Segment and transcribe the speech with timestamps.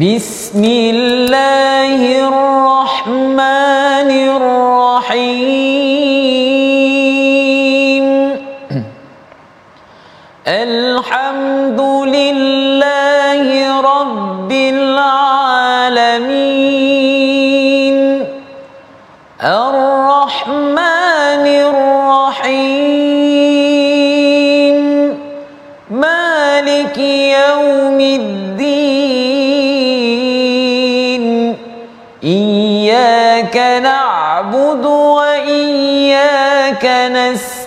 [0.00, 2.63] بسم الله الرحمن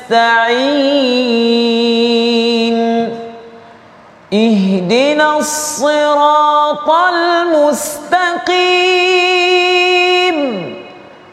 [0.09, 1.19] نستعين
[4.33, 8.39] اهدنا الصراط المستقيم.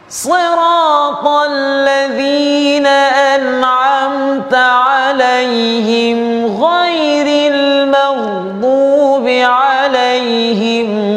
[0.10, 11.15] صراط الذين أنعمت عليهم غير المغضوب عليهم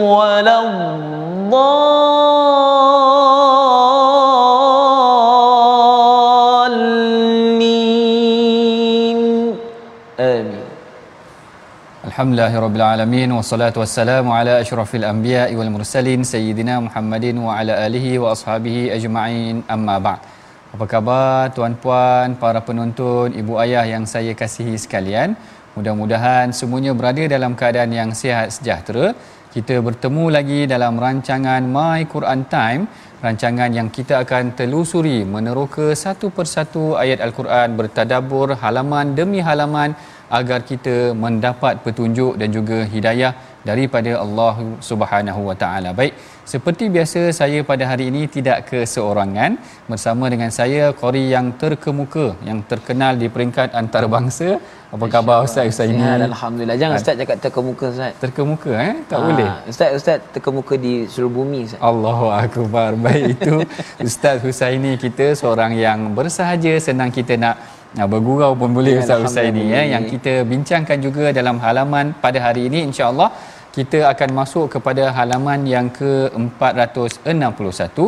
[12.18, 18.32] Alhamdulillah alamin wassalatu wassalamu ala asyrafil anbiya'i wal mursalin sayyidina Muhammadin wa ala alihi wa
[18.34, 20.26] ashabihi ajma'in amma ba'd.
[20.74, 25.38] Apa khabar tuan-puan, para penonton, ibu ayah yang saya kasihi sekalian?
[25.76, 29.14] Mudah-mudahan semuanya berada dalam keadaan yang sihat sejahtera.
[29.54, 32.82] Kita bertemu lagi dalam rancangan My Quran Time,
[33.22, 39.94] rancangan yang kita akan telusuri meneroka satu persatu ayat Al-Quran bertadabur halaman demi halaman
[40.38, 43.32] agar kita mendapat petunjuk dan juga hidayah
[43.68, 44.54] daripada Allah
[44.88, 45.90] Subhanahu Wa Taala.
[45.98, 46.12] Baik,
[46.52, 52.60] seperti biasa saya pada hari ini tidak keseorangan bersama dengan saya qori yang terkemuka yang
[52.72, 54.50] terkenal di peringkat antarabangsa.
[54.88, 56.00] Apa khabar Ustaz Ustaz ini?
[56.00, 56.76] Alhamdulillah.
[56.80, 58.12] Jangan Ustaz cakap terkemuka Ustaz.
[58.24, 58.94] Terkemuka eh?
[59.10, 59.48] Tak Ah, boleh.
[59.72, 61.80] Ustaz Ustaz terkemuka di seluruh bumi Ustaz.
[61.90, 62.90] Allahu akbar.
[62.96, 63.54] Baik itu
[64.08, 67.56] Ustaz Husaini kita seorang yang bersahaja senang kita nak
[67.96, 72.38] nak bergurau pun boleh Ya, Ustaz Husaini ya yang kita bincangkan juga dalam halaman pada
[72.46, 73.30] hari ini insya-Allah
[73.76, 77.98] kita akan masuk kepada halaman yang ke-461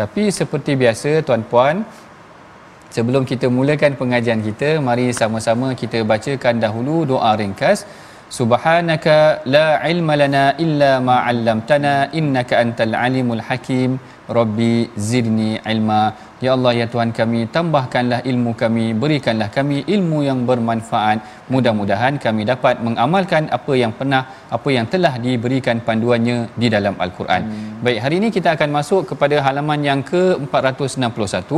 [0.00, 1.76] tapi seperti biasa tuan-puan
[2.94, 7.80] Sebelum kita mulakan pengajian kita, mari sama-sama kita bacakan dahulu doa ringkas.
[8.38, 9.16] Subhanaka
[9.54, 13.92] la ilma lana illa ma 'allamtana innaka antal alimul hakim.
[14.38, 14.74] Rabbi
[15.10, 16.00] zidni ilma.
[16.44, 21.18] Ya Allah ya Tuhan kami, tambahkanlah ilmu kami, berikanlah kami ilmu yang bermanfaat.
[21.52, 24.22] Mudah-mudahan kami dapat mengamalkan apa yang pernah
[24.56, 27.42] apa yang telah diberikan panduannya di dalam al-Quran.
[27.44, 27.84] Hmm.
[27.84, 31.52] Baik, hari ini kita akan masuk kepada halaman yang ke-461.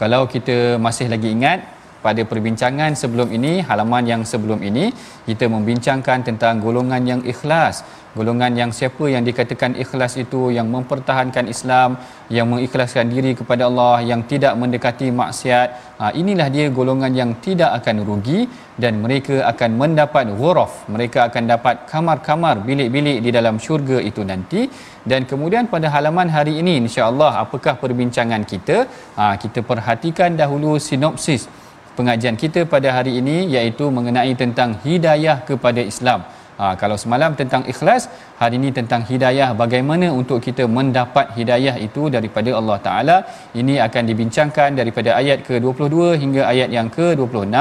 [0.00, 1.60] Kalau kita masih lagi ingat
[2.06, 4.84] pada perbincangan sebelum ini, halaman yang sebelum ini,
[5.28, 7.84] kita membincangkan tentang golongan yang ikhlas.
[8.12, 11.96] Golongan yang siapa yang dikatakan ikhlas itu yang mempertahankan Islam,
[12.36, 15.68] yang mengikhlaskan diri kepada Allah, yang tidak mendekati maksiat.
[16.00, 18.40] Ha, inilah dia golongan yang tidak akan rugi
[18.76, 20.84] dan mereka akan mendapat ghuraf.
[20.94, 24.68] Mereka akan dapat kamar-kamar, bilik-bilik di dalam syurga itu nanti.
[25.10, 28.78] Dan kemudian pada halaman hari ini insya-Allah apakah perbincangan kita?
[29.16, 31.48] Ha, kita perhatikan dahulu sinopsis
[31.96, 36.20] pengajian kita pada hari ini iaitu mengenai tentang hidayah kepada Islam.
[36.62, 38.02] Ha, kalau semalam tentang ikhlas,
[38.40, 43.16] hari ini tentang hidayah bagaimana untuk kita mendapat hidayah itu daripada Allah Taala.
[43.60, 47.56] Ini akan dibincangkan daripada ayat ke-22 hingga ayat yang ke-26.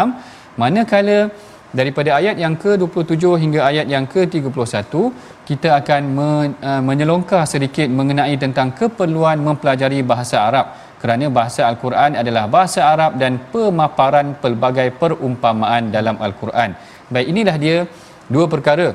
[0.61, 1.17] Manakala
[1.79, 4.93] daripada ayat yang ke-27 hingga ayat yang ke-31
[5.49, 6.01] kita akan
[6.69, 10.67] uh, menyelongkar sedikit mengenai tentang keperluan mempelajari bahasa Arab
[11.01, 16.77] kerana bahasa Al-Quran adalah bahasa Arab dan pemaparan pelbagai perumpamaan dalam Al-Quran.
[17.13, 17.77] Baik inilah dia
[18.33, 18.89] dua perkara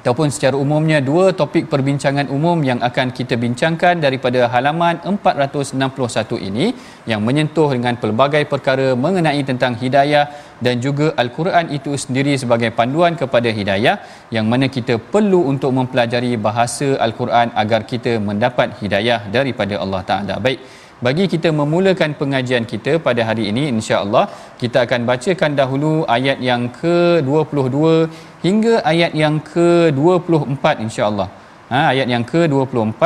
[0.00, 6.66] ataupun secara umumnya dua topik perbincangan umum yang akan kita bincangkan daripada halaman 461 ini
[7.10, 10.24] yang menyentuh dengan pelbagai perkara mengenai tentang hidayah
[10.66, 13.96] dan juga Al-Quran itu sendiri sebagai panduan kepada hidayah
[14.36, 20.36] yang mana kita perlu untuk mempelajari bahasa Al-Quran agar kita mendapat hidayah daripada Allah Taala.
[20.46, 20.60] Baik,
[21.06, 24.24] bagi kita memulakan pengajian kita pada hari ini insya-Allah
[24.62, 27.78] kita akan bacakan dahulu ayat yang ke-22
[28.46, 31.28] hingga ayat yang ke-24 insya-Allah.
[31.72, 33.02] Ha ayat yang ke-24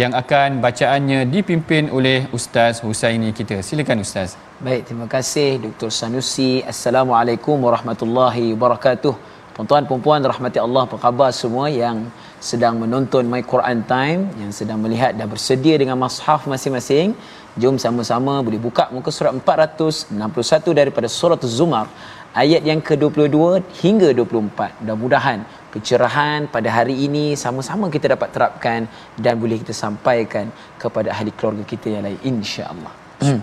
[0.00, 3.56] yang akan bacaannya dipimpin oleh Ustaz Husaini kita.
[3.68, 4.36] Silakan Ustaz.
[4.66, 5.90] Baik, terima kasih Dr.
[5.98, 6.52] Sanusi.
[6.72, 9.14] Assalamualaikum warahmatullahi wabarakatuh.
[9.58, 11.96] Tuan-tuan puan-puan rahmati Allah apa khabar semua yang
[12.38, 17.18] sedang menonton My Quran Time yang sedang melihat dah bersedia dengan mushaf masing-masing
[17.58, 21.86] jom sama-sama boleh buka muka surat 461 daripada surat Az-Zumar
[22.34, 24.84] ayat yang ke-22 hingga 24.
[24.84, 30.50] Mudah-mudahan pencerahan pada hari ini sama-sama kita dapat terapkan dan boleh kita sampaikan
[30.82, 32.92] kepada ahli keluarga kita yang lain insya-Allah.
[33.24, 33.40] Hmm.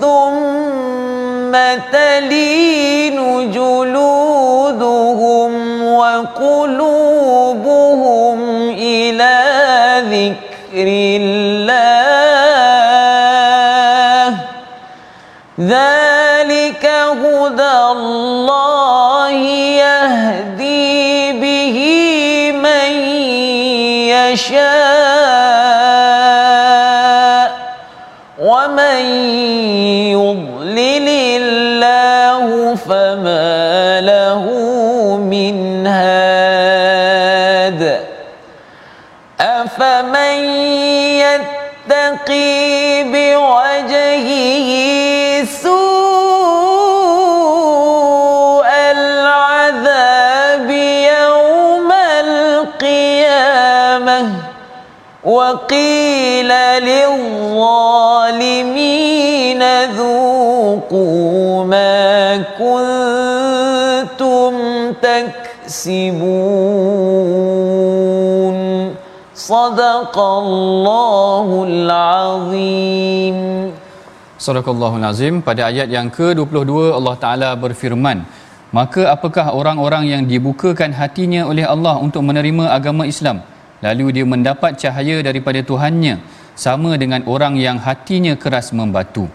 [0.00, 1.52] ثم
[1.92, 5.52] تلين جلودهم
[5.94, 7.48] وقلوبهم
[8.78, 9.34] إلى
[10.10, 10.86] ذكر
[11.20, 11.51] الله.
[17.91, 18.30] الله
[55.31, 56.51] وقيل
[56.89, 58.41] للظالمين
[59.99, 64.51] ذوقوا ما كنتم
[65.01, 66.17] تكسبون
[69.35, 73.39] صدق الله العظيم
[74.37, 78.21] Sadaqallahul Azim pada ayat yang ke-22 Allah Taala berfirman
[78.69, 83.41] Maka apakah orang-orang yang dibukakan hatinya oleh Allah untuk menerima agama Islam
[83.86, 86.22] Lalu dia mendapat cahaya daripada Tuhannya
[86.54, 89.26] sama dengan orang yang hatinya keras membatu.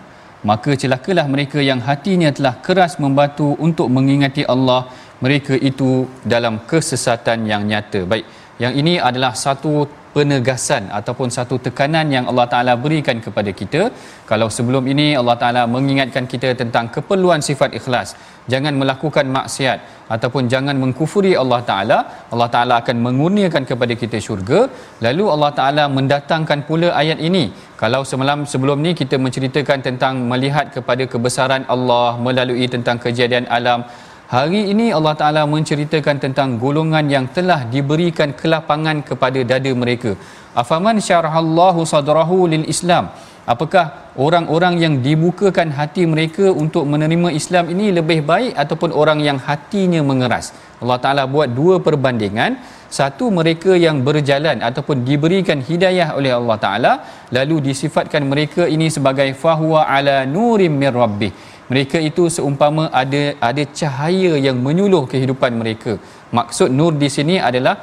[0.50, 4.88] Maka celakalah mereka yang hatinya telah keras membatu untuk mengingati Allah.
[5.18, 8.06] Mereka itu dalam kesesatan yang nyata.
[8.06, 8.26] Baik
[8.62, 9.86] yang ini adalah satu
[10.18, 13.82] penegasan ataupun satu tekanan yang Allah Taala berikan kepada kita.
[14.30, 18.10] Kalau sebelum ini Allah Taala mengingatkan kita tentang keperluan sifat ikhlas.
[18.52, 19.80] Jangan melakukan maksiat
[20.16, 21.98] ataupun jangan mengkufuri Allah Taala.
[22.34, 24.60] Allah Taala akan mengurniakan kepada kita syurga.
[25.06, 27.46] Lalu Allah Taala mendatangkan pula ayat ini.
[27.82, 33.82] Kalau semalam sebelum ni kita menceritakan tentang melihat kepada kebesaran Allah melalui tentang kejadian alam
[34.28, 40.20] Hari ini Allah Taala menceritakan tentang golongan yang telah diberikan kelapangan kepada dada mereka.
[40.52, 43.08] Afaman syarahallahu sadrahu lil Islam.
[43.48, 49.40] Apakah orang-orang yang dibukakan hati mereka untuk menerima Islam ini lebih baik ataupun orang yang
[49.40, 50.52] hatinya mengeras?
[50.84, 52.76] Allah Taala buat dua perbandingan.
[52.92, 56.92] Satu mereka yang berjalan ataupun diberikan hidayah oleh Allah Taala
[57.32, 61.32] lalu disifatkan mereka ini sebagai fahuwa ala nurim mir rabbih
[61.72, 65.94] mereka itu seumpama ada ada cahaya yang menyuluh kehidupan mereka.
[66.38, 67.76] Maksud nur di sini adalah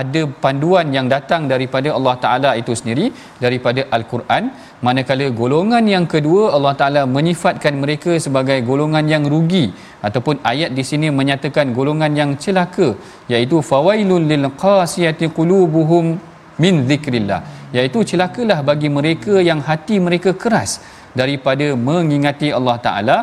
[0.00, 3.06] ada panduan yang datang daripada Allah Taala itu sendiri
[3.44, 4.52] daripada al-Quran.
[4.86, 9.64] Manakala golongan yang kedua Allah Taala menyifatkan mereka sebagai golongan yang rugi.
[10.06, 12.88] Ataupun ayat di sini menyatakan golongan yang celaka
[13.32, 16.18] iaitu fawailul lil qasiyati qulubuhum
[16.62, 17.40] min zikrillah.
[17.76, 20.80] Iaitu celakalah bagi mereka yang hati mereka keras
[21.20, 23.18] daripada mengingati Allah Taala.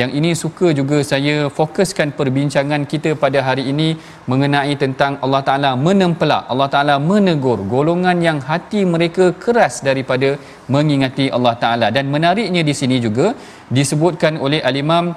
[0.00, 3.96] Yang ini suka juga saya fokuskan perbincangan kita pada hari ini
[4.30, 10.36] mengenai tentang Allah Taala menempelak Allah Taala menegur golongan yang hati mereka keras daripada
[10.68, 11.88] mengingati Allah Taala.
[11.96, 13.32] Dan menariknya di sini juga
[13.78, 15.16] disebutkan oleh al-Imam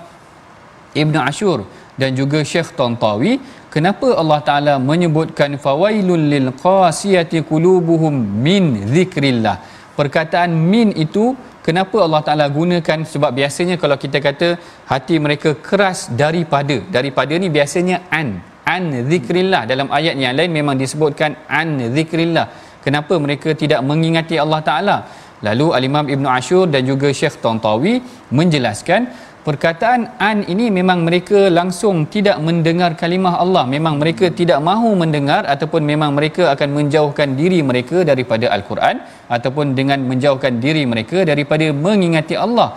[1.03, 1.67] Ibn Ashur
[1.99, 3.33] dan juga Syekh Tantawi
[3.73, 8.15] kenapa Allah Taala menyebutkan fawailul lil qasiyati qulubuhum
[8.47, 9.57] min zikrillah.
[9.99, 12.99] Perkataan min itu kenapa Allah Taala gunakan?
[13.13, 14.49] Sebab biasanya kalau kita kata
[14.91, 18.41] hati mereka keras daripada daripada ni biasanya an
[18.75, 19.63] an zikrillah.
[19.71, 22.47] Dalam ayat yang lain memang disebutkan an zikrillah.
[22.85, 24.97] Kenapa mereka tidak mengingati Allah Taala?
[25.41, 27.93] Lalu al-Imam Ibn Ashur dan juga Syekh Tantawi
[28.29, 29.01] menjelaskan
[29.47, 33.63] perkataan an ini memang mereka langsung tidak mendengar kalimah Allah.
[33.73, 38.95] Memang mereka tidak mahu mendengar ataupun memang mereka akan menjauhkan diri mereka daripada al-Quran
[39.37, 42.69] ataupun dengan menjauhkan diri mereka daripada mengingati Allah.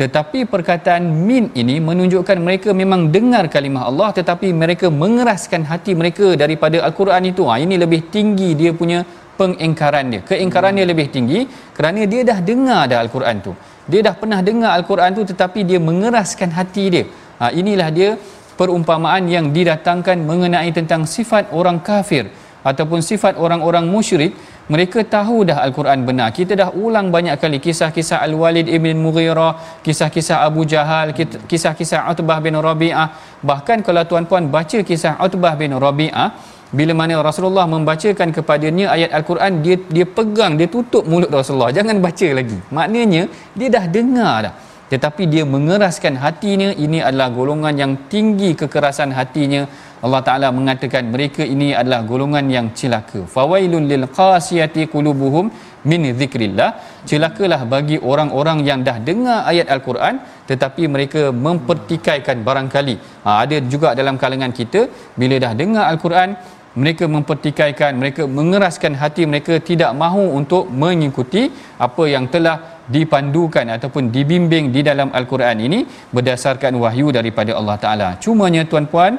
[0.00, 6.26] Tetapi perkataan min ini menunjukkan mereka memang dengar kalimah Allah tetapi mereka mengeraskan hati mereka
[6.42, 7.44] daripada al-Quran itu.
[7.48, 9.00] Ha, ini lebih tinggi dia punya
[9.40, 10.20] pengingkaran dia.
[10.30, 11.40] Keingkaran dia lebih tinggi
[11.76, 13.54] kerana dia dah dengar dah al-Quran tu
[13.86, 17.04] dia dah pernah dengar al-Quran tu tetapi dia mengeraskan hati dia.
[17.38, 18.10] Ha, inilah dia
[18.58, 22.26] perumpamaan yang didatangkan mengenai tentang sifat orang kafir
[22.66, 24.34] ataupun sifat orang-orang musyrik.
[24.66, 26.34] Mereka tahu dah al-Quran benar.
[26.34, 31.14] Kita dah ulang banyak kali kisah-kisah al-Walid ibn Mughirah kisah-kisah Abu Jahal
[31.46, 33.38] kisah-kisah Utbah bin Rabi'ah.
[33.46, 39.62] Bahkan kalau tuan-puan baca kisah Utbah bin Rabi'ah bila mana Rasulullah membacakan kepadanya ayat al-Quran
[39.64, 41.70] dia dia pegang dia tutup mulut Rasulullah.
[41.70, 42.58] Jangan baca lagi.
[42.74, 43.22] Maknanya
[43.54, 44.54] dia dah dengar dah.
[44.86, 46.70] Tetapi dia mengeraskan hatinya.
[46.84, 49.62] Ini adalah golongan yang tinggi kekerasan hatinya.
[50.06, 53.20] Allah Taala mengatakan mereka ini adalah golongan yang celaka.
[53.34, 55.50] Fawailul lil qasiyati qulubuhum
[55.90, 56.70] min zikrillah.
[57.10, 60.14] Celakalah bagi orang-orang yang dah dengar ayat al-Quran
[60.50, 62.96] tetapi mereka mempertikaikan barangkali.
[63.26, 64.86] Ha, ada juga dalam kalangan kita
[65.18, 66.30] bila dah dengar al-Quran
[66.76, 71.48] mereka mempertikaikan mereka mengeraskan hati mereka tidak mahu untuk mengikuti
[71.86, 75.80] apa yang telah dipandukan ataupun dibimbing di dalam al-Quran ini
[76.14, 78.08] berdasarkan wahyu daripada Allah Taala.
[78.24, 79.18] Cumanya tuan-puan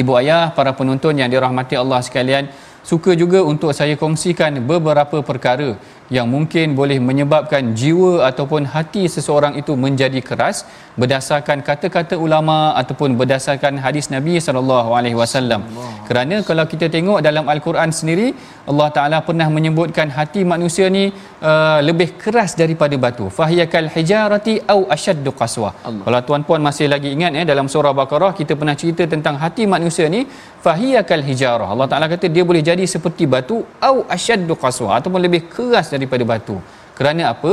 [0.00, 2.48] ibu ayah para penonton yang dirahmati Allah sekalian
[2.90, 5.68] suka juga untuk saya kongsikan beberapa perkara
[6.16, 10.68] yang mungkin boleh menyebabkan jiwa ataupun hati seseorang itu menjadi keras
[11.00, 15.64] berdasarkan kata-kata ulama ataupun berdasarkan hadis Nabi sallallahu alaihi wasallam.
[16.08, 18.28] Kerana kalau kita tengok dalam al-Quran sendiri
[18.70, 23.26] Allah Taala pernah menyebutkan hati manusia ni uh, lebih keras daripada batu.
[23.38, 25.70] Fahiyakal hijarati au ashaddu qaswa.
[26.04, 30.06] Kalau tuan-puan masih lagi ingat ya dalam surah Baqarah kita pernah cerita tentang hati manusia
[30.16, 30.22] ni
[30.66, 31.68] fahiyakal hijarah.
[31.74, 33.58] Allah Taala kata dia boleh jadi seperti batu
[33.88, 36.56] au ashaddu qaswa ataupun lebih keras daripada batu.
[36.98, 37.52] Kerana apa?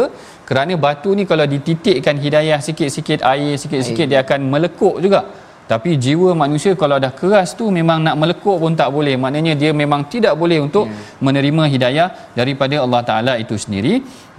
[0.50, 5.21] Kerana batu ni kalau dititikkan hidayah sikit-sikit air sikit-sikit dia akan melekuk juga.
[5.71, 9.15] Tapi jiwa manusia kalau dah keras tu memang nak melekuk pun tak boleh.
[9.24, 11.24] Maknanya dia memang tidak boleh untuk yeah.
[11.25, 12.07] menerima hidayah
[12.39, 13.93] daripada Allah Taala itu sendiri.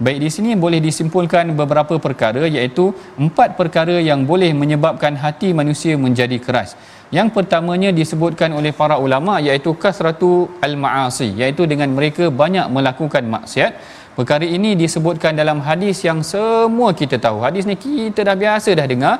[0.05, 2.85] Baik di sini boleh disimpulkan beberapa perkara iaitu
[3.17, 6.77] empat perkara yang boleh menyebabkan hati manusia menjadi keras.
[7.13, 13.71] Yang pertamanya disebutkan oleh para ulama iaitu kasratu al-ma'asi iaitu dengan mereka banyak melakukan maksiat
[14.17, 17.37] Perkara ini disebutkan dalam hadis yang semua kita tahu.
[17.45, 19.15] Hadis ni kita dah biasa dah dengar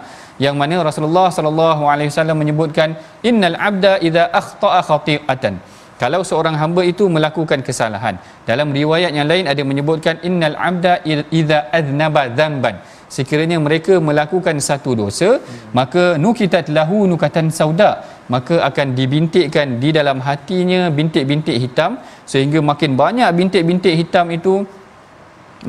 [0.46, 2.94] yang mana Rasulullah sallallahu alaihi wasallam menyebutkan
[3.30, 5.58] innal abda idza akhta'a khati'atan.
[5.98, 8.22] Kalau seorang hamba itu melakukan kesalahan.
[8.50, 10.94] Dalam riwayat yang lain ada menyebutkan innal abda
[11.40, 12.78] idza aznaba dzamban.
[13.16, 15.30] Sekiranya mereka melakukan satu dosa,
[15.78, 17.92] maka nukitat lahu nukatan sauda,
[18.34, 22.02] maka akan dibintikkan di dalam hatinya bintik-bintik hitam
[22.32, 24.56] sehingga makin banyak bintik-bintik hitam itu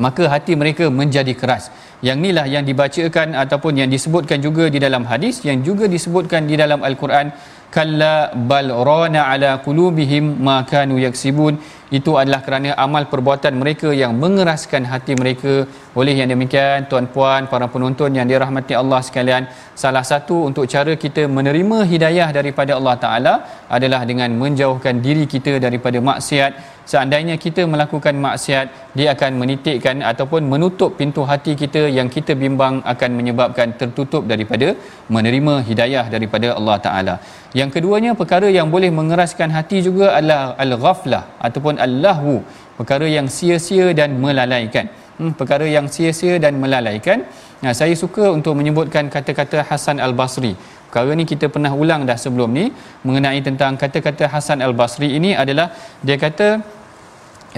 [0.05, 1.71] maka hati mereka menjadi keras.
[2.07, 6.55] Yang inilah yang dibacakan ataupun yang disebutkan juga di dalam hadis yang juga disebutkan di
[6.59, 7.31] dalam al-Quran
[7.75, 8.15] kalla
[8.49, 11.53] bal rana ala qulubihim ma kanu yaksibun
[11.97, 15.53] itu adalah kerana amal perbuatan mereka yang mengeraskan hati mereka.
[15.99, 19.45] Oleh yang demikian tuan-puan para penonton yang dirahmati Allah sekalian
[19.83, 23.33] salah satu untuk cara kita menerima hidayah daripada Allah taala
[23.77, 26.53] adalah dengan menjauhkan diri kita daripada maksiat.
[26.91, 32.75] Seandainya kita melakukan maksiat dia akan menitikkan ataupun menutup pintu hati kita yang kita bimbang
[32.93, 34.67] akan menyebabkan tertutup daripada
[35.15, 37.15] menerima hidayah daripada Allah taala.
[37.59, 42.43] Yang keduanya perkara yang boleh mengeraskan hati juga adalah al-ghaflah ataupun al-lahwu
[42.77, 44.87] perkara yang sia-sia dan melalaikan.
[45.15, 47.23] Hmm, perkara yang sia-sia dan melalaikan.
[47.63, 50.53] Nah, saya suka untuk menyebutkan kata-kata Hasan Al-Basri.
[50.87, 52.65] Perkara ni kita pernah ulang dah sebelum ni
[53.07, 55.71] mengenai tentang kata-kata Hasan Al-Basri ini adalah
[56.03, 56.47] dia kata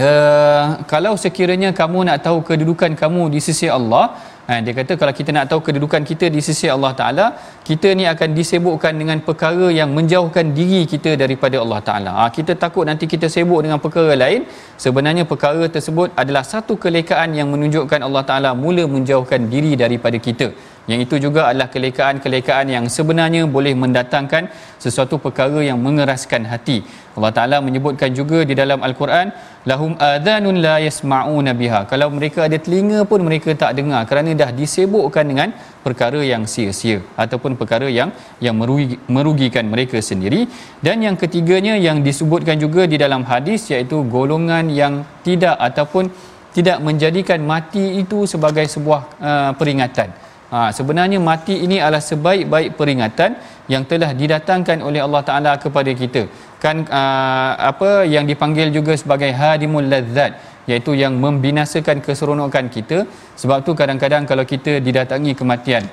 [0.06, 4.18] uh, kalau sekiranya kamu nak tahu kedudukan kamu di sisi Allah
[4.48, 7.26] Ha, dia kata kalau kita nak tahu kedudukan kita di sisi Allah Ta'ala,
[7.68, 12.12] kita ni akan disebutkan dengan perkara yang menjauhkan diri kita daripada Allah Ta'ala.
[12.20, 14.48] Ha, kita takut nanti kita sibuk dengan perkara lain.
[14.86, 20.50] Sebenarnya perkara tersebut adalah satu kelekaan yang menunjukkan Allah Ta'ala mula menjauhkan diri daripada kita.
[20.92, 24.48] Yang itu juga adalah kelekaan-kelekaan yang sebenarnya boleh mendatangkan
[24.84, 26.80] sesuatu perkara yang mengeraskan hati.
[27.18, 29.36] Allah Taala menyebutkan juga di dalam al-Quran
[29.70, 31.82] lahum adhanun la yasma'una biha.
[31.92, 35.52] Kalau mereka ada telinga pun mereka tak dengar kerana dah disibukkan dengan
[35.86, 38.16] perkara yang sia-sia ataupun perkara yang
[38.46, 40.48] yang merugi, merugikan mereka sendiri.
[40.80, 46.08] Dan yang ketiganya yang disebutkan juga di dalam hadis iaitu golongan yang tidak ataupun
[46.56, 50.27] tidak menjadikan mati itu sebagai sebuah uh, peringatan.
[50.48, 53.32] Ha, sebenarnya mati ini adalah sebaik-baik peringatan
[53.68, 56.24] yang telah didatangkan oleh Allah Taala kepada kita.
[56.64, 60.32] Kan uh, apa yang dipanggil juga sebagai hadimul ladzat
[60.68, 62.98] iaitu yang membinasakan keseronokan kita
[63.42, 65.84] sebab tu kadang-kadang kalau kita didatangi kematian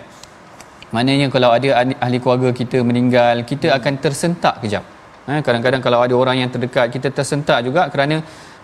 [0.95, 1.69] maknanya kalau ada
[2.05, 4.85] ahli keluarga kita meninggal kita akan tersentak kejap
[5.31, 8.19] ha, kadang-kadang kalau ada orang yang terdekat kita tersentak juga kerana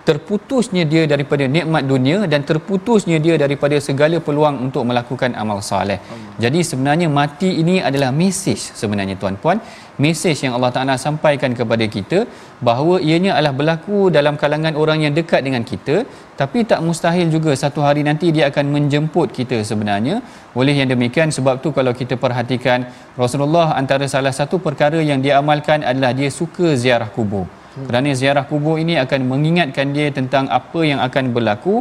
[0.09, 6.01] terputusnya dia daripada nikmat dunia dan terputusnya dia daripada segala peluang untuk melakukan amal soleh.
[6.45, 9.61] Jadi sebenarnya mati ini adalah mesej sebenarnya tuan-puan,
[10.05, 12.19] mesej yang Allah Taala sampaikan kepada kita
[12.69, 16.09] bahawa ianya adalah berlaku dalam kalangan orang yang dekat dengan kita,
[16.41, 20.25] tapi tak mustahil juga satu hari nanti dia akan menjemput kita sebenarnya.
[20.57, 22.89] Oleh yang demikian sebab tu kalau kita perhatikan
[23.23, 28.45] Rasulullah antara salah satu perkara yang dia amalkan adalah dia suka ziarah kubur kerana ziarah
[28.51, 31.75] kubur ini akan mengingatkan dia tentang apa yang akan berlaku.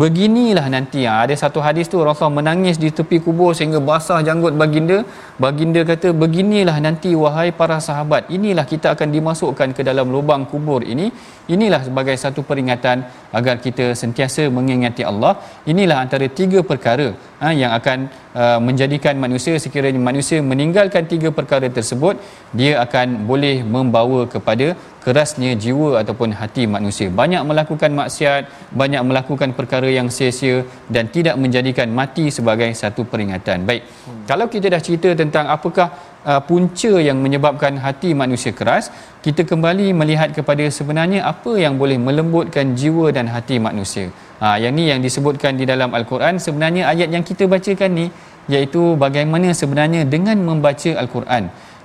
[0.00, 1.22] Beginilah nanti ha.
[1.24, 4.98] ada satu hadis tu Rasulullah menangis di tepi kubur sehingga basah janggut baginda.
[5.44, 10.82] Baginda kata beginilah nanti wahai para sahabat inilah kita akan dimasukkan ke dalam lubang kubur
[10.82, 11.06] ini.
[11.54, 13.06] Inilah sebagai satu peringatan
[13.38, 15.38] agar kita sentiasa mengingati Allah.
[15.72, 18.10] Inilah antara tiga perkara ha, yang akan
[18.42, 22.20] uh, menjadikan manusia sekiranya manusia meninggalkan tiga perkara tersebut
[22.58, 24.68] dia akan boleh membawa kepada
[25.04, 27.08] kerasnya jiwa ataupun hati manusia.
[27.20, 28.42] Banyak melakukan maksiat
[28.80, 30.56] banyak melakukan perkara yang sia-sia
[30.94, 33.64] dan tidak menjadikan mati sebagai satu peringatan.
[33.70, 33.82] Baik
[34.30, 35.88] kalau kita dah cerita tentang apakah
[36.30, 38.90] uh, punca yang menyebabkan hati manusia keras
[39.26, 44.06] kita kembali melihat kepada sebenarnya apa yang boleh melembutkan jiwa dan hati manusia.
[44.42, 48.06] Ha, yang ni yang disebutkan di dalam Al-Quran sebenarnya ayat yang kita bacakan ni
[48.54, 51.44] iaitu bagaimana sebenarnya dengan membaca Al-Quran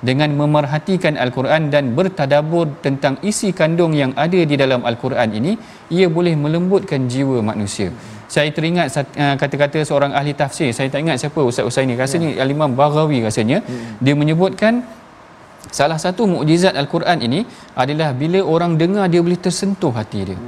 [0.09, 5.53] dengan memerhatikan Al-Quran dan bertadabur tentang isi kandung yang ada di dalam Al-Quran ini
[5.97, 7.89] ia boleh melembutkan jiwa manusia
[8.33, 8.87] saya teringat
[9.23, 12.41] uh, kata-kata seorang ahli tafsir saya tak ingat siapa Ustaz Usaini rasanya ya.
[12.45, 13.99] Al-Imam Baghawi rasanya hmm.
[14.05, 14.73] dia menyebutkan
[15.79, 17.39] salah satu mukjizat Al-Quran ini
[17.83, 20.39] adalah bila orang dengar dia boleh tersentuh hati dia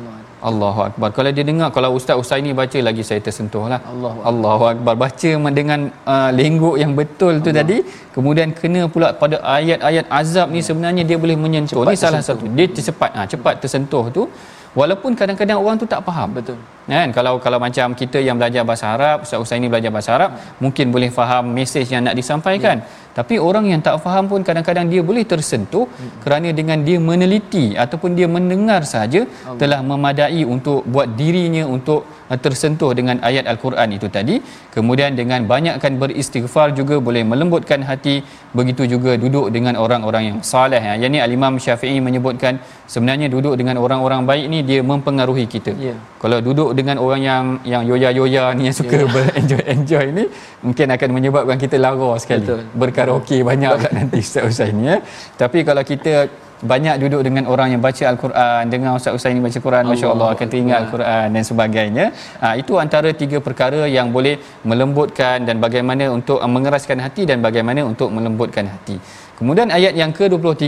[0.50, 1.10] Allahu Akbar.
[1.18, 3.80] Kalau dia dengar, kalau Ustaz Ustaz ini baca lagi saya tersentuh lah.
[3.92, 4.94] Allahu, Allahu Akbar.
[5.04, 5.80] Baca dengan
[6.14, 7.64] uh, lengguk yang betul tu Allah.
[7.64, 7.78] tadi.
[8.16, 11.80] Kemudian kena pula pada ayat-ayat azab ni sebenarnya dia boleh menyentuh.
[11.80, 12.46] Cepat ni salah satu.
[12.58, 14.24] Dia cepat, ha, cepat tersentuh tu.
[14.74, 16.34] Walaupun kadang-kadang orang tu tak faham.
[16.34, 16.58] Betul.
[16.90, 17.14] Kan?
[17.14, 20.60] Kalau kalau macam kita yang belajar bahasa Arab, Ustaz Ustaz ini belajar bahasa Arab, hmm.
[20.60, 22.82] mungkin boleh faham mesej yang nak disampaikan.
[22.82, 23.13] Ya.
[23.18, 26.12] Tapi orang yang tak faham pun kadang-kadang dia boleh tersentuh hmm.
[26.24, 29.22] kerana dengan dia meneliti ataupun dia mendengar saja
[29.62, 34.36] telah memadai untuk buat dirinya untuk uh, tersentuh dengan ayat al-Quran itu tadi.
[34.76, 38.16] Kemudian dengan banyakkan beristighfar juga boleh melembutkan hati.
[38.58, 40.82] Begitu juga duduk dengan orang-orang yang saleh.
[40.90, 40.94] Ya.
[41.02, 42.58] Yang ni al-Imam Syafi'i menyebutkan
[42.94, 45.74] sebenarnya duduk dengan orang-orang baik ni dia mempengaruhi kita.
[45.78, 45.98] Yeah.
[46.24, 49.14] Kalau duduk dengan orang yang yang yoya-yoya ni yang suka yeah.
[49.16, 50.26] berenjoy-enjoy ni
[50.66, 52.46] mungkin akan menyebabkan kita lara sekali.
[52.46, 52.62] Betul.
[53.04, 54.98] Berkaraoke banyak pula nanti Ustaz-ustaz ni ya.
[55.36, 56.32] Tapi kalau kita
[56.64, 60.78] banyak duduk dengan orang yang baca Al-Quran, dengar Ustaz-ustaz ini baca Quran, masya-Allah akan teringat
[60.88, 62.06] Al-Quan dan sebagainya.
[62.40, 67.84] Ha, itu antara tiga perkara yang boleh melembutkan dan bagaimana untuk mengeraskan hati dan bagaimana
[67.84, 68.96] untuk melembutkan hati.
[69.36, 70.68] Kemudian ayat yang ke-23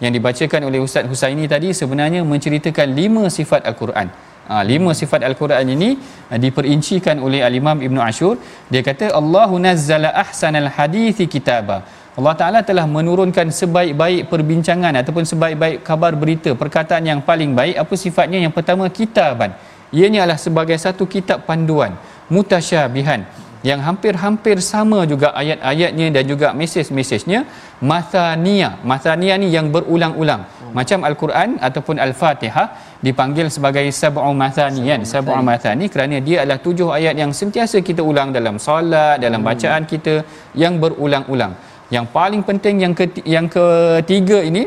[0.00, 4.08] yang dibacakan oleh Ustaz Husaini tadi sebenarnya menceritakan lima sifat Al-Quran.
[4.44, 5.96] Ha, lima sifat Al-Quran ini
[6.28, 8.34] ha, diperincikan oleh Al-Imam Ibn Ashur.
[8.72, 11.80] Dia kata, Allahu nazzala ahsanal hadithi kitabah.
[12.14, 17.74] Allah Ta'ala telah menurunkan sebaik-baik perbincangan ataupun sebaik-baik kabar berita, perkataan yang paling baik.
[17.82, 18.38] Apa sifatnya?
[18.38, 19.50] Yang pertama, kitaban.
[19.90, 21.98] Ianya adalah sebagai satu kitab panduan,
[22.30, 23.26] mutasyabihan
[23.64, 27.48] yang hampir-hampir sama juga ayat-ayatnya dan juga mesej-mesejnya
[27.80, 30.44] mathania mathania ni yang berulang-ulang
[30.78, 32.66] macam al-Quran ataupun al-Fatihah
[33.06, 35.02] dipanggil sebagai sab'u mathaniyan.
[35.14, 35.86] Sab'u mathani.
[35.94, 39.50] kerana dia adalah tujuh ayat yang sentiasa kita ulang dalam solat dalam hmm.
[39.50, 40.14] bacaan kita
[40.62, 41.54] yang berulang-ulang.
[41.94, 43.06] Yang paling penting yang ke
[43.36, 44.64] yang ketiga ini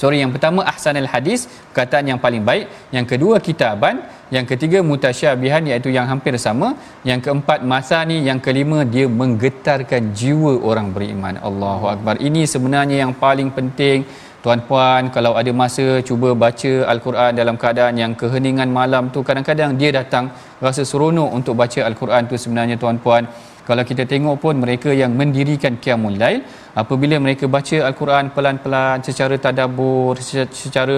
[0.00, 1.40] Sorry yang pertama ahsanul hadis
[1.72, 2.66] perkataan yang paling baik.
[2.96, 3.96] Yang kedua kitaban.
[4.34, 6.68] Yang ketiga mutasyabihan iaitu yang hampir sama.
[7.08, 11.40] Yang keempat masa ni yang kelima dia menggetarkan jiwa orang beriman.
[11.48, 12.14] Allahu akbar.
[12.28, 14.04] Ini sebenarnya yang paling penting
[14.46, 19.20] tuan-puan kalau ada masa cuba baca al-Quran dalam keadaan yang keheningan malam tu.
[19.28, 20.26] Kadang-kadang dia datang
[20.66, 23.26] rasa seronok untuk baca al-Quran tu sebenarnya tuan-puan.
[23.68, 26.40] Kalau kita tengok pun mereka yang mendirikan qiyamul lail
[26.82, 30.14] apabila mereka baca al-Quran pelan-pelan secara tadabbur
[30.62, 30.96] secara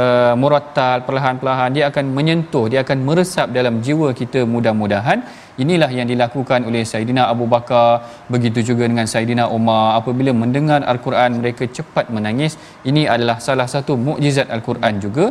[0.00, 5.20] uh, murattal perlahan-lahan dia akan menyentuh dia akan meresap dalam jiwa kita mudah-mudahan
[5.62, 11.40] inilah yang dilakukan oleh Saidina Abu Bakar begitu juga dengan Saidina Umar apabila mendengar al-Quran
[11.40, 12.54] mereka cepat menangis.
[12.90, 15.26] Ini adalah salah satu mukjizat al-Quran juga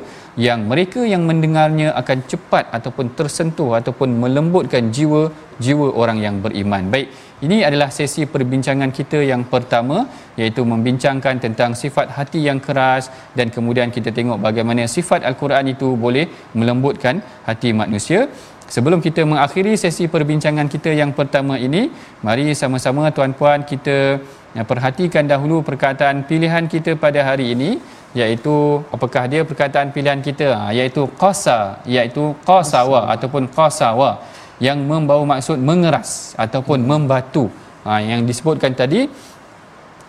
[0.47, 5.23] yang mereka yang mendengarnya akan cepat ataupun tersentuh ataupun melembutkan jiwa
[5.65, 6.91] jiwa orang yang beriman.
[6.93, 7.07] Baik
[7.45, 9.97] ini adalah sesi perbincangan kita yang pertama
[10.39, 13.11] iaitu membincangkan tentang sifat hati yang keras.
[13.38, 18.31] Dan kemudian kita tengok bagaimana sifat al-Quran itu boleh melembutkan hati manusia
[18.65, 21.93] Sebelum kita mengakhiri sesi perbincangan kita yang pertama ini,
[22.25, 24.17] mari sama-sama tuan-puan kita
[24.58, 27.78] ya, perhatikan dahulu perkataan pilihan kita pada hari ini
[28.17, 30.47] iaitu apakah dia perkataan pilihan kita?
[30.58, 34.23] Ha, iaitu qasa iaitu qasawa ataupun qasawa
[34.58, 37.51] yang membawa maksud mengeras ataupun membatu.
[37.86, 39.06] Ha, yang disebutkan tadi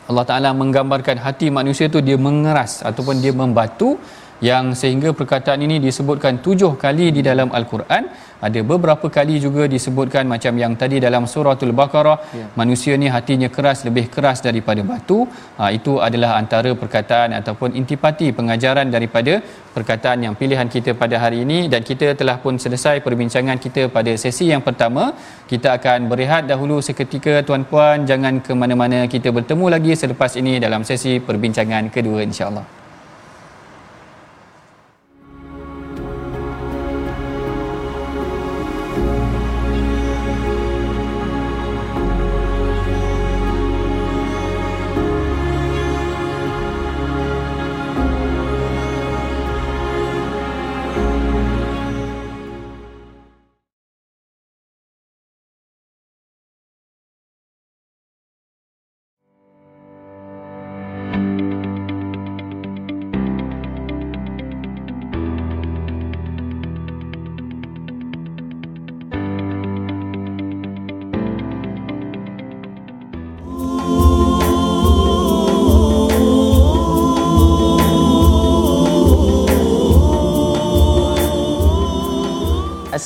[0.06, 3.98] Allah Taala menggambarkan hati manusia itu dia mengeras ataupun dia membatu
[4.44, 8.04] yang sehingga perkataan ini disebutkan tujuh kali di dalam Al-Quran.
[8.46, 12.18] Ada beberapa kali juga disebutkan macam yang tadi dalam suratul Baqarah.
[12.38, 12.46] Ya.
[12.60, 15.18] manusia ni hatinya keras lebih keras daripada batu.
[15.56, 19.40] Ha, itu adalah antara perkataan ataupun intipati pengajaran daripada
[19.76, 21.58] perkataan yang pilihan kita pada hari ini.
[21.72, 25.16] Dan kita telah pun selesai perbincangan kita pada sesi yang pertama.
[25.52, 30.84] Kita akan berehat dahulu seketika tuan-puan jangan ke mana-mana kita bertemu lagi selepas ini dalam
[30.84, 32.85] sesi perbincangan kedua insya-Allah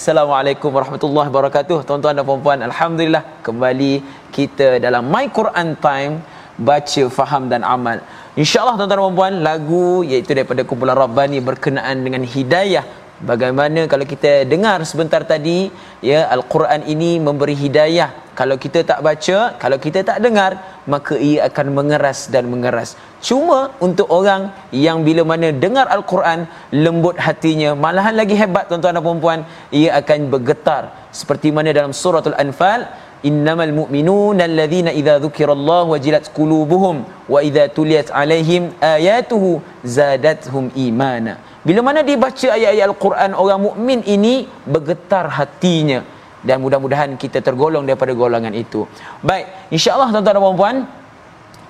[0.00, 1.84] Assalamualaikum warahmatullahi wabarakatuh.
[1.84, 4.00] Tuan-tuan dan puan-puan, alhamdulillah kembali
[4.32, 6.24] kita dalam My Quran Time
[6.56, 8.00] baca, faham dan amal.
[8.32, 12.80] Insya-Allah tuan-tuan dan puan-puan, lagu iaitu daripada kumpulan Rabbani berkenaan dengan hidayah.
[13.20, 15.68] Bagaimana kalau kita dengar sebentar tadi,
[16.00, 18.32] ya Al-Quran ini memberi hidayah.
[18.32, 22.96] Kalau kita tak baca, kalau kita tak dengar, maka ia akan mengeras dan mengeras.
[23.20, 29.04] Cuma untuk orang yang bila mana dengar Al-Quran lembut hatinya, malahan lagi hebat tuan-tuan dan
[29.04, 32.88] puan-puan, ia akan bergetar seperti mana dalam surah Al-Anfal
[33.28, 41.80] innamal mu'minuna alladhina idza dzukirallahu wajilat qulubuhum wa idza tuliyat alaihim ayatuhu zadatuhum imana bila
[41.84, 46.00] mana dibaca ayat-ayat al-Quran orang mukmin ini bergetar hatinya.
[46.40, 48.88] Dan mudah-mudahan kita tergolong daripada golongan itu.
[49.20, 50.76] Baik insyaallah tuan-tuan dan puan-puan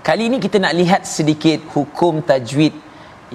[0.00, 2.72] Kali ini kita nak lihat sedikit hukum tajwid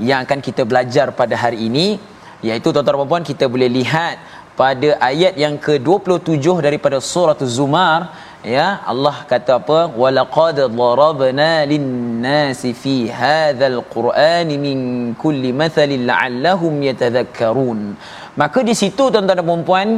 [0.01, 2.01] yang akan kita belajar pada hari ini.
[2.41, 4.17] Iaitu tuan-tuan dan puan kita boleh lihat
[4.57, 8.09] pada ayat yang ke-27 daripada surah Az-Zumar
[8.45, 9.79] ya Allah kata apa?
[10.01, 14.77] Walaqad darabna lin-nasi fi hadzal qur'an min
[15.17, 17.97] kulli mathalin la'allahum yatadhakkarun.
[18.38, 19.89] Maka di situ tuan-tuan dan puan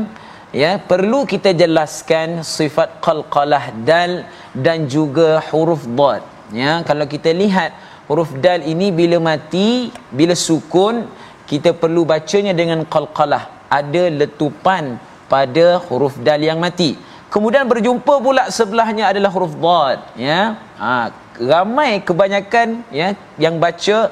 [0.64, 4.24] ya perlu kita jelaskan sifat qalqalah dal
[4.56, 6.24] dan juga huruf dad.
[6.56, 7.76] Ya kalau kita lihat
[8.08, 11.04] huruf dal ini bila mati bila sukun
[11.52, 13.44] kita perlu bacanya dengan qalqalah.
[13.68, 14.96] Ada letupan
[15.28, 16.96] pada huruf dal yang mati
[17.38, 20.58] kemudian berjumpa pula sebelahnya adalah huruf dad ya.
[20.82, 21.14] Ha,
[21.54, 24.10] ramai kebanyakan ya yang baca